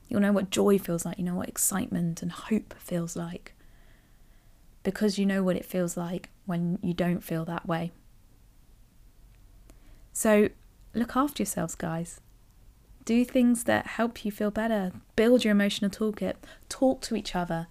You'll 0.07 0.21
know 0.21 0.31
what 0.31 0.49
joy 0.49 0.79
feels 0.79 1.05
like. 1.05 1.17
You 1.17 1.23
know 1.23 1.35
what 1.35 1.47
excitement 1.47 2.21
and 2.21 2.31
hope 2.31 2.73
feels 2.77 3.15
like. 3.15 3.53
Because 4.83 5.19
you 5.19 5.25
know 5.25 5.43
what 5.43 5.55
it 5.55 5.65
feels 5.65 5.95
like 5.95 6.29
when 6.45 6.79
you 6.81 6.93
don't 6.93 7.23
feel 7.23 7.45
that 7.45 7.67
way. 7.67 7.91
So 10.11 10.49
look 10.93 11.15
after 11.15 11.43
yourselves, 11.43 11.75
guys. 11.75 12.19
Do 13.05 13.25
things 13.25 13.63
that 13.63 13.87
help 13.87 14.23
you 14.23 14.31
feel 14.31 14.51
better. 14.51 14.91
Build 15.15 15.43
your 15.43 15.51
emotional 15.51 15.89
toolkit. 15.89 16.35
Talk 16.67 17.01
to 17.01 17.15
each 17.15 17.35
other. 17.35 17.67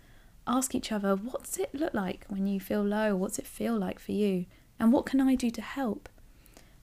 Ask 0.47 0.75
each 0.75 0.91
other, 0.91 1.15
what's 1.15 1.59
it 1.59 1.75
look 1.75 1.95
like 1.95 2.25
when 2.29 2.47
you 2.47 2.59
feel 2.59 2.83
low? 2.83 3.15
What's 3.15 3.39
it 3.39 3.47
feel 3.47 3.77
like 3.77 3.99
for 3.99 4.13
you? 4.13 4.47
And 4.81 4.93
what 4.93 5.07
can 5.07 5.21
I 5.21 5.35
do 5.35 5.51
to 5.51 5.63
help? 5.63 6.09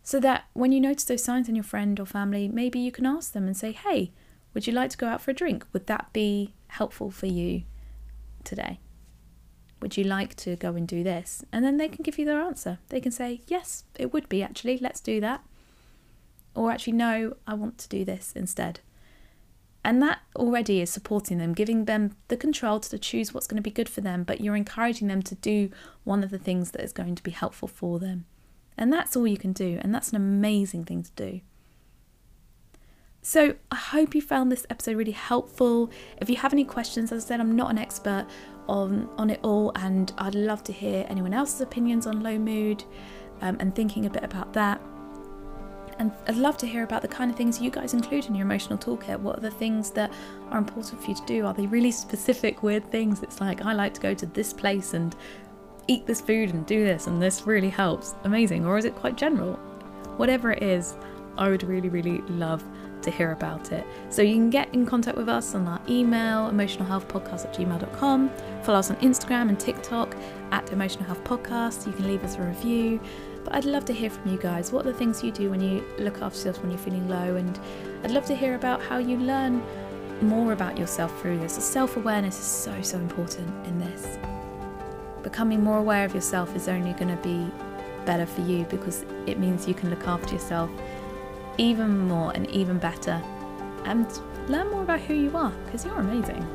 So 0.03 0.19
that 0.19 0.45
when 0.53 0.71
you 0.71 0.79
notice 0.79 1.05
those 1.05 1.23
signs 1.23 1.49
in 1.49 1.55
your 1.55 1.63
friend 1.63 1.99
or 1.99 2.05
family, 2.05 2.47
maybe 2.47 2.79
you 2.79 2.91
can 2.91 3.08
ask 3.08 3.34
them 3.34 3.47
and 3.47 3.58
say, 3.58 3.71
hey, 3.71 4.12
would 4.53 4.67
you 4.67 4.73
like 4.73 4.91
to 4.91 4.97
go 4.97 5.08
out 5.08 5.21
for 5.21 5.31
a 5.31 5.34
drink? 5.34 5.65
Would 5.73 5.88
that 5.88 6.13
be 6.13 6.53
helpful 6.67 7.10
for 7.10 7.25
you 7.25 7.63
today? 8.43 8.79
Would 9.81 9.97
you 9.97 10.03
like 10.03 10.36
to 10.36 10.55
go 10.55 10.75
and 10.75 10.88
do 10.88 11.03
this? 11.03 11.43
And 11.51 11.65
then 11.65 11.77
they 11.77 11.88
can 11.88 12.03
give 12.03 12.19
you 12.19 12.25
their 12.25 12.39
answer. 12.39 12.77
They 12.89 13.01
can 13.01 13.12
say, 13.12 13.41
yes, 13.47 13.84
it 13.97 14.13
would 14.13 14.29
be 14.29 14.43
actually, 14.43 14.77
let's 14.77 15.01
do 15.01 15.19
that. 15.21 15.43
Or 16.56 16.72
actually, 16.72 16.94
no, 16.94 17.36
I 17.46 17.54
want 17.54 17.78
to 17.80 17.89
do 17.89 18.06
this 18.06 18.32
instead. 18.36 18.80
And 19.84 20.02
that 20.02 20.20
already 20.36 20.82
is 20.82 20.89
supporting 20.89 21.38
them, 21.38 21.54
giving 21.54 21.86
them 21.86 22.15
the 22.30 22.38
control 22.38 22.80
to 22.80 22.98
choose 22.98 23.34
what's 23.34 23.46
going 23.46 23.58
to 23.58 23.62
be 23.62 23.70
good 23.70 23.88
for 23.88 24.02
them, 24.02 24.24
but 24.24 24.41
you're 24.41 24.56
encouraging 24.56 25.10
them 25.10 25.22
to 25.22 25.36
do 25.36 25.70
one 26.04 26.24
of 26.24 26.32
the 26.32 26.39
things 26.39 26.72
that 26.72 26.82
is 26.82 26.91
going 26.91 27.13
to 27.13 27.22
be 27.22 27.30
helpful 27.30 27.68
for 27.68 28.00
them. 28.00 28.26
And 28.78 28.91
that's 28.91 29.15
all 29.15 29.28
you 29.28 29.38
can 29.38 29.54
do, 29.54 29.80
and 29.82 29.94
that's 29.94 30.10
an 30.10 30.15
amazing 30.15 30.86
thing 30.86 31.04
to 31.04 31.12
do. 31.15 31.41
So, 33.22 33.56
I 33.72 33.76
hope 33.76 34.13
you 34.15 34.22
found 34.22 34.52
this 34.52 34.65
episode 34.70 34.98
really 34.98 35.12
helpful. 35.12 35.91
If 36.22 36.30
you 36.30 36.36
have 36.38 36.54
any 36.54 36.63
questions, 36.63 37.12
as 37.12 37.26
I 37.26 37.28
said, 37.28 37.39
I'm 37.39 37.56
not 37.56 37.72
an 37.72 37.78
expert. 37.78 38.28
on 38.68 39.08
on 39.18 39.30
it 39.30 39.39
all, 39.44 39.72
and 39.76 40.12
I'd 40.18 40.36
love 40.36 40.63
to 40.63 40.74
hear 40.74 41.06
anyone 41.10 41.34
else's 41.34 41.62
opinions 41.62 42.08
on 42.08 42.24
low 42.24 42.38
mood 42.38 42.84
um, 43.41 43.58
and 43.60 43.76
thinking 43.76 44.06
a 44.06 44.10
bit 44.10 44.24
about 44.24 44.54
that. 44.54 44.82
And 45.97 46.12
I'd 46.27 46.36
love 46.36 46.58
to 46.58 46.67
hear 46.67 46.84
about 46.84 47.01
the 47.01 47.08
kind 47.08 47.31
of 47.31 47.38
things 47.38 47.62
you 47.62 47.69
guys 47.69 47.93
include 47.93 48.25
in 48.25 48.36
your 48.36 48.45
emotional 48.45 48.77
toolkit. 48.77 49.19
What 49.19 49.38
are 49.38 49.41
the 49.41 49.51
things 49.51 49.91
that 49.91 50.12
are 50.51 50.58
important 50.58 51.01
for 51.01 51.10
you 51.10 51.15
to 51.15 51.25
do? 51.25 51.45
Are 51.45 51.53
they 51.53 51.67
really 51.67 51.91
specific, 52.05 52.63
weird 52.63 52.89
things? 52.91 53.23
It's 53.23 53.39
like, 53.39 53.62
I 53.62 53.73
like 53.73 53.93
to 53.95 54.01
go 54.01 54.13
to 54.13 54.25
this 54.25 54.51
place 54.53 54.93
and 54.93 55.15
eat 55.88 56.05
this 56.05 56.21
food 56.21 56.49
and 56.49 56.65
do 56.65 56.84
this, 56.84 57.08
and 57.08 57.21
this 57.21 57.45
really 57.45 57.69
helps. 57.69 58.15
Amazing. 58.23 58.65
Or 58.65 58.77
is 58.77 58.86
it 58.86 58.95
quite 58.95 59.15
general? 59.15 59.53
Whatever 60.17 60.51
it 60.51 60.63
is, 60.63 60.95
I 61.38 61.49
would 61.49 61.63
really, 61.63 61.89
really 61.89 62.21
love 62.29 62.63
to 63.01 63.12
hear 63.12 63.31
about 63.31 63.71
it. 63.71 63.86
So 64.10 64.21
you 64.21 64.34
can 64.34 64.49
get 64.49 64.73
in 64.73 64.86
contact 64.86 65.17
with 65.17 65.29
us 65.29 65.53
on 65.53 65.67
our 65.67 65.81
email, 65.88 66.49
emotionalhealthpodcast 66.49 67.45
at 67.45 67.53
gmail.com. 67.53 68.31
Follow 68.63 68.79
us 68.79 68.89
on 68.89 68.97
Instagram 68.97 69.49
and 69.49 69.60
TikTok 69.60 70.15
at 70.51 70.71
Emotional 70.71 71.05
Health 71.05 71.23
Podcast. 71.23 71.86
You 71.86 71.93
can 71.93 72.08
leave 72.08 72.23
us 72.23 72.36
a 72.36 72.41
review. 72.41 72.99
But 73.45 73.55
I'd 73.55 73.65
love 73.65 73.86
to 73.86 73.93
hear 73.93 74.10
from 74.10 74.29
you 74.31 74.38
guys. 74.38 74.71
What 74.71 74.86
are 74.86 74.91
the 74.91 74.97
things 74.97 75.23
you 75.23 75.31
do 75.31 75.51
when 75.51 75.62
you 75.62 75.86
look 75.99 76.15
after 76.21 76.38
yourself 76.38 76.62
when 76.62 76.71
you're 76.71 76.79
feeling 76.79 77.08
low? 77.08 77.36
And 77.36 77.58
I'd 78.03 78.12
love 78.12 78.25
to 78.25 78.36
hear 78.36 78.55
about 78.55 78.81
how 78.81 78.97
you 78.97 79.17
learn 79.17 79.63
more 80.21 80.51
about 80.51 80.77
yourself 80.77 81.21
through 81.21 81.38
this. 81.39 81.53
Self 81.53 81.95
awareness 81.95 82.39
is 82.39 82.45
so, 82.45 82.81
so 82.81 82.97
important 82.97 83.47
in 83.67 83.79
this. 83.79 84.17
Becoming 85.21 85.63
more 85.63 85.77
aware 85.77 86.05
of 86.05 86.15
yourself 86.15 86.55
is 86.55 86.67
only 86.67 86.93
going 86.93 87.15
to 87.15 87.21
be 87.23 87.47
better 88.05 88.25
for 88.25 88.41
you 88.41 88.65
because 88.65 89.05
it 89.27 89.39
means 89.39 89.67
you 89.67 89.73
can 89.73 89.89
look 89.89 90.08
after 90.08 90.34
yourself 90.34 90.69
even 91.58 91.97
more 91.97 92.31
and 92.36 92.49
even 92.49 92.77
better 92.77 93.21
and 93.86 94.08
learn 94.47 94.69
more 94.71 94.81
about 94.81 94.99
who 95.01 95.13
you 95.13 95.36
are 95.38 95.51
because 95.65 95.86
you're 95.86 95.99
amazing. 95.99 96.45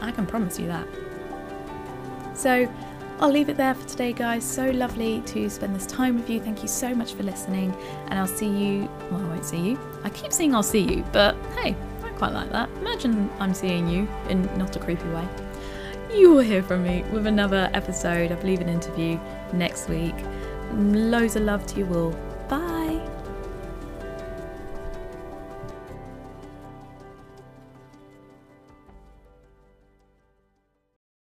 I 0.00 0.10
can 0.10 0.26
promise 0.26 0.58
you 0.58 0.66
that. 0.66 0.86
So, 2.34 2.68
I'll 3.20 3.30
leave 3.30 3.50
it 3.50 3.58
there 3.58 3.74
for 3.74 3.86
today, 3.86 4.14
guys. 4.14 4.42
So 4.42 4.70
lovely 4.70 5.20
to 5.26 5.50
spend 5.50 5.76
this 5.76 5.86
time 5.86 6.16
with 6.16 6.30
you. 6.30 6.40
Thank 6.40 6.62
you 6.62 6.68
so 6.68 6.94
much 6.94 7.12
for 7.12 7.22
listening, 7.22 7.76
and 8.08 8.18
I'll 8.18 8.26
see 8.26 8.48
you. 8.48 8.88
Well, 9.10 9.20
I 9.20 9.28
won't 9.28 9.44
see 9.44 9.60
you. 9.60 9.78
I 10.02 10.08
keep 10.08 10.32
saying 10.32 10.54
I'll 10.54 10.62
see 10.62 10.80
you, 10.80 11.04
but 11.12 11.36
hey, 11.58 11.76
I 12.02 12.08
quite 12.16 12.32
like 12.32 12.50
that. 12.52 12.70
Imagine 12.78 13.30
I'm 13.38 13.52
seeing 13.52 13.86
you 13.88 14.08
in 14.30 14.44
not 14.56 14.74
a 14.74 14.78
creepy 14.78 15.08
way. 15.10 15.28
You 16.14 16.30
will 16.30 16.40
hear 16.40 16.62
from 16.62 16.82
me 16.82 17.04
with 17.12 17.26
another 17.26 17.70
episode, 17.74 18.32
I 18.32 18.36
believe, 18.36 18.62
an 18.62 18.70
interview 18.70 19.20
next 19.52 19.90
week. 19.90 20.14
Loads 20.72 21.36
of 21.36 21.42
love 21.42 21.66
to 21.66 21.78
you 21.78 21.94
all. 21.94 22.10
Bye. 22.48 22.79